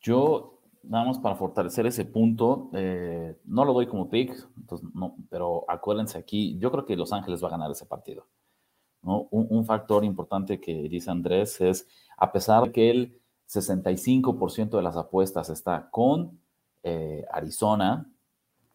Yo 0.00 0.60
nada 0.84 1.06
más 1.06 1.18
para 1.18 1.34
fortalecer 1.34 1.86
ese 1.86 2.04
punto, 2.04 2.70
eh, 2.74 3.36
no 3.44 3.64
lo 3.64 3.72
doy 3.72 3.86
como 3.86 4.08
pick, 4.08 4.32
no, 4.94 5.16
pero 5.30 5.64
acuérdense 5.68 6.18
aquí, 6.18 6.58
yo 6.58 6.70
creo 6.70 6.84
que 6.84 6.96
Los 6.96 7.12
Ángeles 7.12 7.42
va 7.42 7.48
a 7.48 7.52
ganar 7.52 7.70
ese 7.70 7.86
partido. 7.86 8.28
¿no? 9.02 9.28
Un, 9.30 9.64
factor 9.66 10.04
importante 10.04 10.60
que 10.60 10.88
dice 10.88 11.10
Andrés 11.10 11.60
es, 11.60 11.86
a 12.16 12.32
pesar 12.32 12.64
de 12.64 12.72
que 12.72 12.90
el 12.90 13.20
65% 13.48 14.76
de 14.76 14.82
las 14.82 14.96
apuestas 14.96 15.50
está 15.50 15.88
con 15.90 16.40
eh, 16.84 17.24
Arizona, 17.32 18.08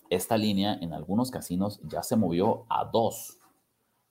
esta 0.10 0.38
línea 0.38 0.74
en 0.82 0.93
algunos 0.93 1.32
casinos 1.32 1.80
ya 1.84 2.04
se 2.04 2.17
movió 2.17 2.65
a 2.67 2.84
dos 2.84 3.39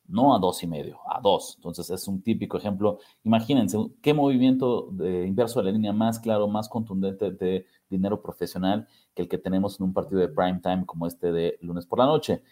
no 0.08 0.34
a 0.34 0.38
dos 0.38 0.62
y 0.62 0.66
medio, 0.66 0.98
a 1.08 1.20
dos. 1.20 1.54
Entonces 1.56 1.90
es 1.90 2.08
un 2.08 2.22
típico 2.22 2.56
ejemplo. 2.56 2.98
Imagínense 3.24 3.78
qué 4.02 4.14
movimiento 4.14 4.88
de 4.90 5.26
inverso 5.26 5.60
de 5.60 5.66
la 5.66 5.72
línea 5.72 5.92
más 5.92 6.18
claro, 6.18 6.48
más 6.48 6.68
contundente 6.68 7.30
de 7.30 7.66
dinero 7.88 8.20
profesional 8.20 8.88
que 9.14 9.22
el 9.22 9.28
que 9.28 9.38
tenemos 9.38 9.78
en 9.78 9.86
un 9.86 9.92
partido 9.92 10.20
de 10.20 10.28
prime 10.28 10.60
time 10.62 10.84
como 10.86 11.06
este 11.06 11.30
de 11.30 11.58
lunes 11.60 11.86
por 11.86 11.98
la 11.98 12.06
noche. 12.06 12.42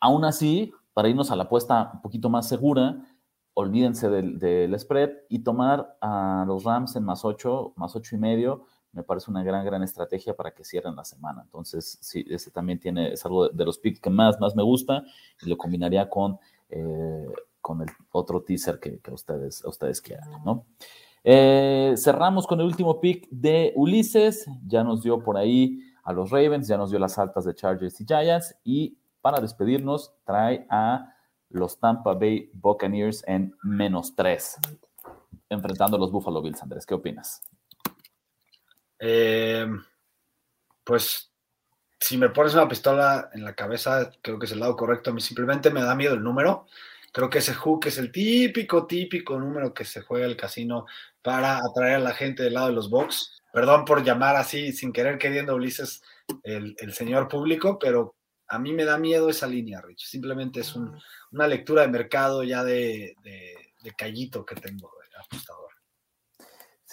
Aún 0.00 0.24
así, 0.24 0.72
para 0.94 1.08
irnos 1.08 1.30
a 1.30 1.36
la 1.36 1.44
apuesta 1.44 1.90
un 1.94 2.02
poquito 2.02 2.30
más 2.30 2.48
segura, 2.48 3.04
olvídense 3.54 4.08
del, 4.08 4.78
spread 4.78 5.10
y 5.28 5.40
tomar 5.40 5.98
a 6.00 6.44
los 6.46 6.64
Rams 6.64 6.96
en 6.96 7.04
más 7.04 7.24
ocho, 7.24 7.72
más 7.76 7.94
ocho 7.96 8.16
y 8.16 8.18
medio, 8.18 8.64
me 8.92 9.02
parece 9.02 9.30
una 9.30 9.42
gran, 9.42 9.64
gran 9.64 9.82
estrategia 9.82 10.34
para 10.34 10.52
que 10.52 10.64
cierren 10.64 10.96
la 10.96 11.04
semana. 11.04 11.42
Entonces, 11.42 11.98
sí, 12.00 12.24
ese 12.28 12.50
también 12.50 12.78
tiene, 12.78 13.12
es 13.12 13.24
algo 13.24 13.48
de, 13.48 13.64
los 13.64 13.78
picks 13.78 14.00
que 14.00 14.10
más, 14.10 14.38
más 14.38 14.54
me 14.54 14.62
gusta 14.62 15.04
y 15.40 15.48
lo 15.48 15.56
combinaría 15.56 16.08
con 16.08 16.38
eh, 16.68 17.26
con 17.62 17.80
el 17.80 17.88
otro 18.10 18.42
teaser 18.42 18.78
que, 18.78 19.00
ustedes, 19.10 19.64
ustedes 19.64 20.02
quieran, 20.02 20.28
¿no? 20.44 20.66
Eh, 21.24 21.94
cerramos 21.96 22.46
con 22.46 22.60
el 22.60 22.66
último 22.66 23.00
pick 23.00 23.28
de 23.30 23.72
Ulises, 23.76 24.46
ya 24.66 24.82
nos 24.82 25.02
dio 25.02 25.22
por 25.22 25.36
ahí 25.36 25.78
a 26.02 26.12
los 26.12 26.30
Ravens, 26.30 26.66
ya 26.66 26.76
nos 26.76 26.90
dio 26.90 26.98
las 26.98 27.16
altas 27.18 27.44
de 27.44 27.54
Chargers 27.54 28.00
y 28.00 28.04
Giants, 28.04 28.56
y 28.64 28.98
para 29.20 29.40
despedirnos 29.40 30.12
trae 30.24 30.66
a 30.68 31.14
los 31.48 31.78
Tampa 31.78 32.14
Bay 32.14 32.50
Buccaneers 32.52 33.22
en 33.28 33.54
menos 33.62 34.16
3, 34.16 34.56
enfrentando 35.48 35.96
a 35.96 36.00
los 36.00 36.10
Buffalo 36.10 36.42
Bills. 36.42 36.62
Andrés, 36.62 36.84
¿qué 36.84 36.94
opinas? 36.94 37.42
Eh, 39.04 39.66
pues 40.84 41.32
si 41.98 42.16
me 42.16 42.30
pones 42.30 42.54
una 42.54 42.68
pistola 42.68 43.30
en 43.34 43.44
la 43.44 43.54
cabeza, 43.54 44.12
creo 44.22 44.38
que 44.38 44.46
es 44.46 44.52
el 44.52 44.60
lado 44.60 44.76
correcto. 44.76 45.10
A 45.10 45.12
mí 45.12 45.20
simplemente 45.20 45.70
me 45.70 45.82
da 45.82 45.94
miedo 45.96 46.14
el 46.14 46.22
número. 46.22 46.66
Creo 47.12 47.28
que 47.28 47.38
ese 47.38 47.54
hook 47.54 47.86
es 47.86 47.98
el 47.98 48.12
típico, 48.12 48.86
típico 48.86 49.38
número 49.38 49.74
que 49.74 49.84
se 49.84 50.02
juega 50.02 50.26
el 50.26 50.36
casino 50.36 50.86
para 51.20 51.58
atraer 51.58 51.96
a 51.96 51.98
la 52.00 52.14
gente 52.14 52.44
del 52.44 52.54
lado 52.54 52.68
de 52.68 52.74
los 52.74 52.90
box. 52.90 53.42
Perdón 53.52 53.84
por 53.84 54.04
llamar 54.04 54.36
así, 54.36 54.72
sin 54.72 54.92
querer 54.92 55.18
queriendo, 55.18 55.54
Ulises, 55.56 56.02
el, 56.44 56.76
señor 56.94 57.28
público, 57.28 57.78
pero 57.78 58.14
a 58.48 58.58
mí 58.58 58.72
me 58.72 58.84
da 58.84 58.98
miedo 58.98 59.28
esa 59.28 59.46
línea, 59.46 59.80
Rich. 59.80 60.06
Simplemente 60.06 60.60
es 60.60 60.74
una 60.76 61.46
lectura 61.48 61.82
de 61.82 61.88
mercado 61.88 62.44
ya 62.44 62.64
de, 62.64 63.14
de, 63.22 63.54
de 63.82 63.90
callito 63.92 64.44
que 64.44 64.54
tengo, 64.54 64.90
apostador. 65.18 65.61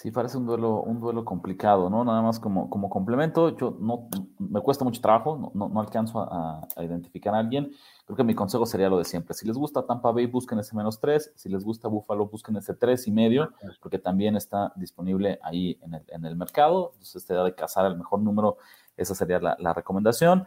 Sí, 0.00 0.10
parece 0.10 0.38
un 0.38 0.46
duelo, 0.46 0.80
un 0.80 0.98
duelo 0.98 1.26
complicado, 1.26 1.90
¿no? 1.90 2.02
Nada 2.06 2.22
más 2.22 2.40
como, 2.40 2.70
como 2.70 2.88
complemento, 2.88 3.54
yo 3.54 3.76
no, 3.78 4.08
me 4.38 4.62
cuesta 4.62 4.82
mucho 4.82 5.02
trabajo, 5.02 5.52
no, 5.52 5.68
no, 5.68 5.78
alcanzo 5.78 6.20
a, 6.20 6.66
identificar 6.78 7.34
a 7.34 7.38
alguien. 7.40 7.70
Creo 8.06 8.16
que 8.16 8.24
mi 8.24 8.34
consejo 8.34 8.64
sería 8.64 8.88
lo 8.88 8.96
de 8.96 9.04
siempre. 9.04 9.34
Si 9.34 9.46
les 9.46 9.58
gusta 9.58 9.84
Tampa 9.84 10.10
Bay, 10.10 10.24
busquen 10.24 10.58
ese 10.58 10.74
menos 10.74 11.00
tres. 11.00 11.34
Si 11.36 11.50
les 11.50 11.62
gusta 11.64 11.88
Buffalo, 11.88 12.28
busquen 12.28 12.56
ese 12.56 12.72
tres 12.72 13.06
y 13.08 13.12
medio, 13.12 13.52
porque 13.82 13.98
también 13.98 14.36
está 14.36 14.72
disponible 14.74 15.38
ahí 15.42 15.78
en 15.82 15.92
el, 15.92 16.04
en 16.08 16.24
el 16.24 16.34
mercado. 16.34 16.92
Entonces, 16.94 17.26
te 17.26 17.34
da 17.34 17.44
de 17.44 17.54
cazar 17.54 17.84
el 17.84 17.98
mejor 17.98 18.20
número, 18.20 18.56
esa 18.96 19.14
sería 19.14 19.38
la, 19.38 19.54
la 19.58 19.74
recomendación. 19.74 20.46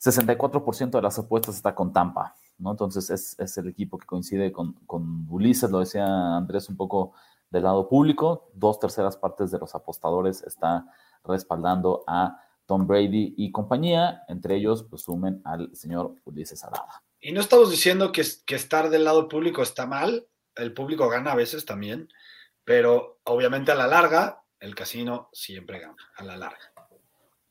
64% 0.00 0.90
de 0.92 1.02
las 1.02 1.18
apuestas 1.18 1.56
está 1.56 1.74
con 1.74 1.92
Tampa, 1.92 2.36
¿no? 2.56 2.70
Entonces, 2.70 3.10
es, 3.10 3.38
es 3.38 3.58
el 3.58 3.68
equipo 3.68 3.98
que 3.98 4.06
coincide 4.06 4.50
con, 4.50 4.72
con 4.86 5.26
Ulises, 5.28 5.70
lo 5.70 5.80
decía 5.80 6.06
Andrés 6.38 6.70
un 6.70 6.78
poco 6.78 7.12
del 7.54 7.62
lado 7.62 7.88
público, 7.88 8.50
dos 8.52 8.80
terceras 8.80 9.16
partes 9.16 9.52
de 9.52 9.60
los 9.60 9.76
apostadores 9.76 10.42
están 10.42 10.90
respaldando 11.22 12.02
a 12.08 12.42
Tom 12.66 12.86
Brady 12.86 13.34
y 13.36 13.52
compañía, 13.52 14.24
entre 14.26 14.56
ellos 14.56 14.82
pues 14.90 15.02
sumen 15.02 15.40
al 15.44 15.74
señor 15.74 16.16
Ulises 16.24 16.64
Arada. 16.64 17.04
Y 17.20 17.30
no 17.30 17.40
estamos 17.40 17.70
diciendo 17.70 18.10
que 18.10 18.22
estar 18.48 18.90
del 18.90 19.04
lado 19.04 19.28
público 19.28 19.62
está 19.62 19.86
mal, 19.86 20.26
el 20.56 20.74
público 20.74 21.08
gana 21.08 21.30
a 21.30 21.36
veces 21.36 21.64
también, 21.64 22.08
pero 22.64 23.20
obviamente 23.22 23.70
a 23.70 23.76
la 23.76 23.86
larga 23.86 24.42
el 24.58 24.74
casino 24.74 25.28
siempre 25.32 25.78
gana, 25.78 26.10
a 26.16 26.24
la 26.24 26.36
larga. 26.36 26.73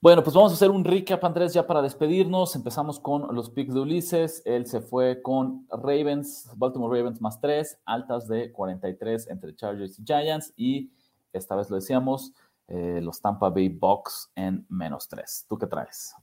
Bueno, 0.04 0.22
pues 0.22 0.36
vamos 0.36 0.52
a 0.52 0.56
hacer 0.56 0.70
un 0.70 0.84
recap, 0.84 1.24
Andrés, 1.24 1.54
ya 1.54 1.66
para 1.66 1.82
despedirnos. 1.82 2.58
Empezamos 2.58 3.00
con 3.00 3.34
los 3.34 3.50
picks 3.50 3.74
de 3.74 3.80
Ulises. 3.80 4.42
Él 4.44 4.66
se 4.66 4.82
fue 4.82 5.22
con 5.22 5.66
Ravens, 5.72 6.50
Baltimore 6.58 7.00
Ravens 7.00 7.22
más 7.22 7.40
3, 7.40 7.80
altas 7.86 8.28
de 8.28 8.52
43 8.52 9.30
entre 9.30 9.56
Chargers 9.56 9.98
y 9.98 10.04
Giants. 10.04 10.52
Y 10.58 10.92
esta 11.32 11.56
vez 11.56 11.70
lo 11.70 11.78
decíamos, 11.78 12.34
eh, 12.68 13.00
los 13.02 13.22
Tampa 13.22 13.50
Bay 13.50 13.70
Bucks 13.70 14.30
en 14.36 14.66
menos 14.68 15.08
3. 15.08 15.46
¿Tú 15.48 15.58
qué 15.58 15.68
traes? 15.68 16.14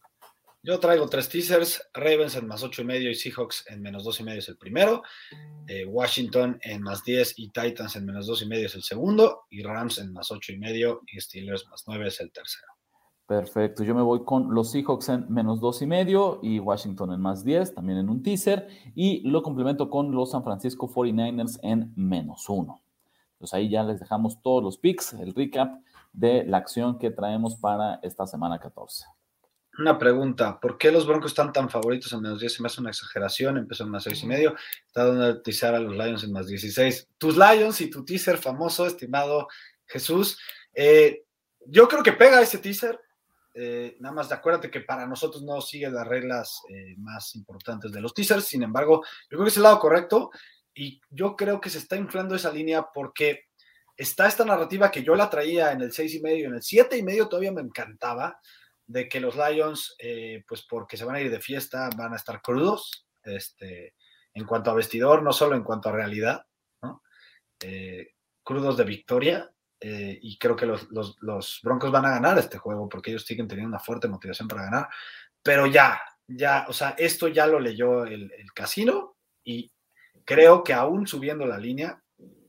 Yo 0.62 0.79
traigo 0.79 1.09
tres 1.09 1.31
teasers, 1.31 1.83
Ravens 1.95 2.37
en 2.37 2.47
más 2.47 2.62
ocho 2.62 2.83
y 2.83 2.85
medio 2.85 3.11
y 3.11 3.14
Seahawks 3.14 3.64
en 3.71 3.81
menos 3.81 4.05
dos 4.05 4.21
y 4.21 4.25
medio 4.25 4.40
es 4.40 4.49
el 4.51 4.59
primero, 4.59 5.03
eh, 5.66 5.87
Washington 5.87 6.61
en 6.61 6.83
más 6.83 7.03
10 7.03 7.38
y 7.38 7.49
Titans 7.49 7.97
en 7.97 8.05
menos 8.05 8.27
dos 8.27 8.43
y 8.43 8.47
medio 8.47 8.66
es 8.66 8.75
el 8.75 8.83
segundo, 8.83 9.47
y 9.49 9.62
Rams 9.62 9.97
en 9.97 10.12
más 10.12 10.31
ocho 10.31 10.53
y 10.53 10.59
medio 10.59 11.01
y 11.07 11.19
Steelers 11.19 11.66
más 11.69 11.85
nueve 11.87 12.09
es 12.09 12.21
el 12.21 12.31
tercero. 12.31 12.75
Perfecto, 13.31 13.85
yo 13.85 13.95
me 13.95 14.03
voy 14.03 14.25
con 14.25 14.53
los 14.53 14.73
Seahawks 14.73 15.09
en 15.09 15.33
menos 15.33 15.61
dos 15.61 15.83
y 15.83 15.87
medio 15.87 16.40
y 16.43 16.59
Washington 16.59 17.12
en 17.12 17.21
más 17.21 17.45
10, 17.45 17.77
también 17.77 18.01
en 18.01 18.11
un 18.11 18.25
teaser, 18.25 18.66
y 18.97 19.21
lo 19.21 19.45
complemento 19.45 19.88
con 19.88 20.11
los 20.11 20.33
San 20.33 20.43
Francisco 20.43 20.93
49ers 20.93 21.61
en 21.62 21.93
menos 21.95 22.49
uno. 22.49 22.83
Entonces 23.35 23.55
ahí 23.55 23.71
ya 23.71 23.85
les 23.85 24.01
dejamos 24.01 24.43
todos 24.43 24.64
los 24.64 24.79
picks, 24.79 25.12
el 25.12 25.33
recap 25.33 25.81
de 26.12 26.45
la 26.45 26.57
acción 26.57 26.99
que 26.99 27.12
traemos 27.12 27.55
para 27.55 28.01
esta 28.03 28.27
semana 28.27 28.59
14. 28.59 29.05
Una 29.79 29.97
pregunta, 29.97 30.59
¿por 30.59 30.77
qué 30.77 30.90
los 30.90 31.07
Broncos 31.07 31.31
están 31.31 31.53
tan 31.53 31.71
favoritos 31.71 32.12
en 32.12 32.23
menos 32.23 32.40
10? 32.40 32.53
Se 32.53 32.62
me 32.62 32.66
hace 32.66 32.81
una 32.81 32.90
exageración, 32.90 33.59
empezó 33.59 33.85
en 33.85 33.90
más 33.90 34.03
6 34.03 34.25
y 34.25 34.27
medio, 34.27 34.57
está 34.88 35.07
dando 35.07 35.25
a 35.27 35.40
teaser 35.40 35.77
a 35.77 35.79
los 35.79 35.93
Lions 35.93 36.25
en 36.25 36.33
más 36.33 36.49
16. 36.49 37.11
Tus 37.16 37.37
Lions 37.37 37.81
y 37.81 37.90
tu 37.90 38.05
teaser 38.05 38.38
famoso, 38.38 38.88
estimado 38.88 39.47
Jesús, 39.87 40.37
eh, 40.75 41.23
yo 41.66 41.87
creo 41.87 42.03
que 42.03 42.12
pega 42.12 42.40
ese 42.40 42.59
teaser, 42.59 42.99
eh, 43.55 43.97
nada 44.01 44.15
más 44.15 44.31
acuérdate 44.31 44.71
que 44.71 44.81
para 44.81 45.07
nosotros 45.07 45.43
no 45.43 45.61
sigue 45.61 45.91
las 45.91 46.07
reglas 46.07 46.63
eh, 46.69 46.95
más 46.99 47.35
importantes 47.35 47.91
de 47.91 48.01
los 48.01 48.15
teasers, 48.15 48.45
sin 48.45 48.63
embargo, 48.63 49.03
yo 49.29 49.37
creo 49.37 49.45
que 49.45 49.49
es 49.49 49.57
el 49.57 49.65
lado 49.65 49.81
correcto 49.81 50.31
y 50.75 51.01
yo 51.11 51.35
creo 51.35 51.61
que 51.61 51.71
se 51.71 51.79
está 51.79 51.97
inflando 51.97 52.37
esa 52.37 52.53
línea 52.53 52.87
porque 52.95 53.47
está 53.97 54.29
esta 54.29 54.45
narrativa 54.45 54.91
que 54.91 55.03
yo 55.03 55.15
la 55.15 55.29
traía 55.29 55.73
en 55.73 55.81
el 55.83 55.93
6 55.93 56.15
y 56.15 56.21
medio, 56.21 56.49
en 56.49 56.55
el 56.55 56.63
7 56.63 56.97
y 56.97 57.03
medio 57.03 57.29
todavía 57.29 57.53
me 57.53 57.61
encantaba, 57.61 58.39
de 58.87 59.09
que 59.09 59.21
los 59.21 59.37
Lions, 59.37 59.95
eh, 59.99 60.43
pues 60.49 60.67
porque 60.69 60.97
se 60.97 61.05
van 61.05 61.17
a 61.17 61.21
ir 61.21 61.31
de 61.31 61.41
fiesta, 61.41 61.91
van 61.97 62.13
a 62.13 62.17
estar 62.17 62.43
crudos, 62.43 63.07
este, 63.23 63.95
en 64.35 64.45
cuanto 64.47 64.71
a 64.71 64.75
vestidor, 64.75 65.23
no 65.23 65.33
solo 65.33 65.55
en 65.55 65.63
cuanto 65.63 65.89
a 65.89 65.93
realidad, 65.93 66.45
crudos 68.43 68.77
de 68.77 68.85
victoria, 68.85 69.51
eh, 69.81 70.19
y 70.21 70.37
creo 70.38 70.55
que 70.55 70.66
los, 70.66 71.61
Broncos 71.62 71.90
van 71.90 72.05
a 72.05 72.11
ganar 72.11 72.38
este 72.38 72.59
juego 72.59 72.88
porque 72.88 73.11
ellos 73.11 73.25
siguen 73.25 73.49
teniendo 73.49 73.71
una 73.71 73.79
fuerte 73.79 74.09
motivación 74.09 74.47
para 74.47 74.64
ganar, 74.64 74.88
pero 75.43 75.66
ya, 75.66 76.01
ya, 76.27 76.66
o 76.69 76.73
sea, 76.73 76.90
esto 76.99 77.29
ya 77.29 77.47
lo 77.47 77.59
leyó 77.59 78.05
el, 78.05 78.31
casino 78.55 79.16
y 79.43 79.73
creo 80.25 80.62
que 80.62 80.75
aún 80.75 81.07
subiendo 81.07 81.47
la 81.47 81.59
línea, 81.59 82.03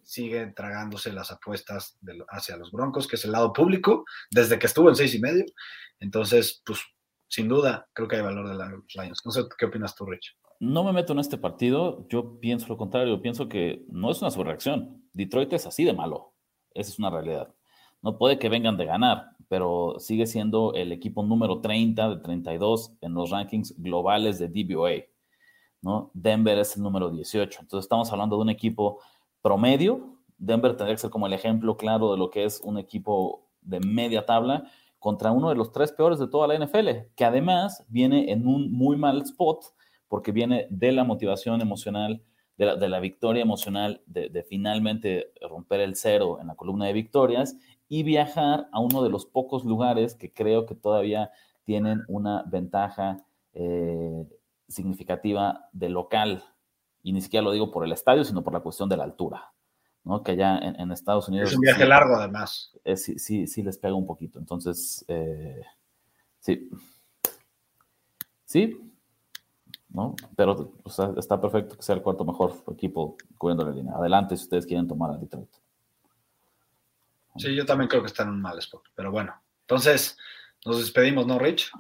siguen 0.04 0.54
tragándose 0.54 1.14
las 1.14 1.32
apuestas 1.32 1.98
hacia 2.30 2.58
los 2.58 2.72
Broncos, 2.72 3.08
que 3.08 3.16
es 3.16 3.24
el 3.24 3.32
lado 3.32 3.54
público, 3.54 4.04
desde 4.30 4.60
que 4.60 4.68
estuvo 4.68 4.90
en 4.90 4.96
seis 4.96 5.16
y 5.16 5.20
medio, 5.20 5.46
entonces, 6.02 6.62
pues, 6.66 6.82
sin 7.30 7.48
duda, 7.48 7.88
creo 7.94 8.10
que 8.10 8.18
hay 8.18 8.22
valor 8.24 8.50
de 8.50 8.56
los 8.56 8.84
Lions. 8.96 9.22
No 9.24 9.32
sé 9.32 9.44
qué 9.58 9.66
opinas 9.66 9.96
tú, 9.96 10.06
Rich. 10.06 10.36
No 10.60 10.84
me 10.84 10.92
meto 10.92 11.14
en 11.14 11.20
este 11.20 11.38
partido. 11.38 12.06
Yo 12.10 12.40
pienso 12.40 12.68
lo 12.68 12.78
contrario. 12.78 13.22
Pienso 13.22 13.48
que 13.48 13.86
no 13.88 14.12
es 14.12 14.22
una 14.22 14.32
sobrereacción. 14.32 15.04
Detroit 15.14 15.54
es 15.54 15.66
así 15.66 15.86
de 15.86 15.94
malo. 15.94 16.34
Esa 16.74 16.92
es 16.92 17.00
una 17.00 17.10
realidad. 17.10 17.54
No 18.02 18.18
puede 18.18 18.40
que 18.40 18.50
vengan 18.50 18.78
de 18.78 18.86
ganar, 18.86 19.36
pero 19.48 19.96
sigue 20.00 20.26
siendo 20.26 20.74
el 20.74 20.92
equipo 20.92 21.24
número 21.24 21.62
30 21.62 22.10
de 22.10 22.18
32 22.18 22.94
en 23.02 23.14
los 23.14 23.30
rankings 23.30 23.76
globales 23.78 24.40
de 24.40 24.48
DBOA. 24.48 25.04
¿no? 25.82 26.12
Denver 26.14 26.58
es 26.58 26.76
el 26.76 26.84
número 26.84 27.10
18. 27.10 27.60
Entonces 27.62 27.86
estamos 27.86 28.12
hablando 28.12 28.38
de 28.38 28.44
un 28.44 28.50
equipo 28.50 29.00
promedio. 29.42 30.18
Denver 30.38 30.76
tendría 30.76 30.96
que 30.96 31.02
ser 31.02 31.10
como 31.10 31.28
el 31.28 31.34
ejemplo 31.34 31.78
claro 31.78 32.12
de 32.12 32.18
lo 32.18 32.30
que 32.30 32.44
es 32.44 32.62
un 32.62 32.78
equipo 32.78 33.48
de 33.62 33.80
media 33.80 34.26
tabla 34.26 34.64
contra 35.00 35.32
uno 35.32 35.50
de 35.50 35.56
los 35.56 35.72
tres 35.72 35.92
peores 35.92 36.20
de 36.20 36.28
toda 36.28 36.48
la 36.48 36.64
NFL, 36.64 36.90
que 37.16 37.26
además 37.26 37.84
viene 37.90 38.32
en 38.32 38.48
un 38.48 38.72
muy 38.72 38.98
mal 38.98 39.22
spot 39.22 39.66
porque 40.08 40.32
viene 40.32 40.68
de 40.70 40.92
la 40.92 41.04
motivación 41.04 41.62
emocional, 41.62 42.22
de 42.66 42.90
la, 42.90 43.00
victoria 43.00 43.42
emocional, 43.42 44.02
de, 44.06 44.46
finalmente 44.48 45.34
romper 45.42 45.80
el 45.80 45.96
cero 45.96 46.38
en 46.40 46.48
la 46.48 46.56
columna 46.56 46.86
de 46.86 46.94
victorias 46.94 47.58
y 47.90 48.04
viajar 48.04 48.70
a 48.72 48.80
uno 48.80 49.04
de 49.04 49.10
los 49.10 49.26
pocos 49.26 49.66
lugares 49.66 50.16
que 50.16 50.32
creo 50.32 50.66
que 50.66 50.76
todavía 50.76 51.32
tienen 51.64 52.04
una 52.08 52.44
ventaja 52.44 53.26
eh, 53.54 54.28
significativa 54.68 55.70
de 55.72 55.90
local. 55.90 56.44
Y 57.04 57.14
ni 57.14 57.22
siquiera 57.22 57.44
lo 57.44 57.52
digo 57.52 57.72
por 57.72 57.84
el 57.84 57.92
estadio, 57.92 58.24
sino 58.24 58.44
por 58.44 58.54
la 58.54 58.60
cuestión 58.60 58.88
de 58.90 58.98
la 58.98 59.06
altura. 59.06 59.52
¿no? 60.04 60.24
Que 60.24 60.34
allá 60.34 60.60
en, 60.60 60.92
Estados 60.92 61.30
Unidos... 61.30 61.50
Es 61.50 61.56
un 61.56 61.62
viaje 61.62 61.86
largo 61.86 62.16
además. 62.16 62.78
sí, 62.96 63.18
sí, 63.18 63.48
sí 63.48 63.64
les 63.64 63.78
pega 63.78 63.96
un 63.96 64.06
poquito. 64.06 64.38
Entonces, 64.38 65.04
eh, 65.08 65.62
sí. 66.40 66.70
Sí, 68.46 68.91
¿no? 69.94 70.16
Pero 70.36 70.74
está 71.18 71.40
perfecto 71.40 71.76
que 71.76 71.84
sea 71.84 71.96
el 71.96 72.02
cuarto 72.02 72.26
mejor 72.26 72.54
equipo 72.72 73.18
cubriendo 73.38 73.66
la 73.66 73.72
línea. 73.72 73.94
Adelante 73.96 74.38
si 74.38 74.44
ustedes 74.44 74.66
quieren 74.66 74.88
tomar 74.88 75.12
a 75.12 75.18
Detroit. 75.18 75.50
Sí, 77.38 77.56
yo 77.56 77.66
también 77.66 77.88
creo 77.88 78.02
que 78.02 78.08
está 78.08 78.24
en 78.24 78.30
un 78.30 78.42
mal 78.42 78.58
spot, 78.60 78.84
pero 78.96 79.12
bueno. 79.12 79.34
Entonces, 79.62 80.18
nos 80.66 80.80
despedimos, 80.80 81.26
¿no, 81.26 81.40
Rich? 81.40 81.72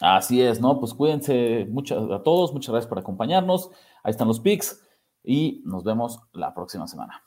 Así 0.00 0.40
es, 0.40 0.60
¿no? 0.60 0.78
Pues 0.78 0.94
cuídense 0.94 1.66
mucho 1.68 2.14
a 2.14 2.22
todos, 2.22 2.52
muchas 2.52 2.70
gracias 2.70 2.88
por 2.88 2.98
acompañarnos. 2.98 3.70
Ahí 4.02 4.10
están 4.10 4.28
los 4.28 4.40
pics 4.40 4.86
y 5.22 5.62
nos 5.64 5.84
vemos 5.84 6.20
la 6.32 6.54
próxima 6.54 6.86
semana. 6.86 7.22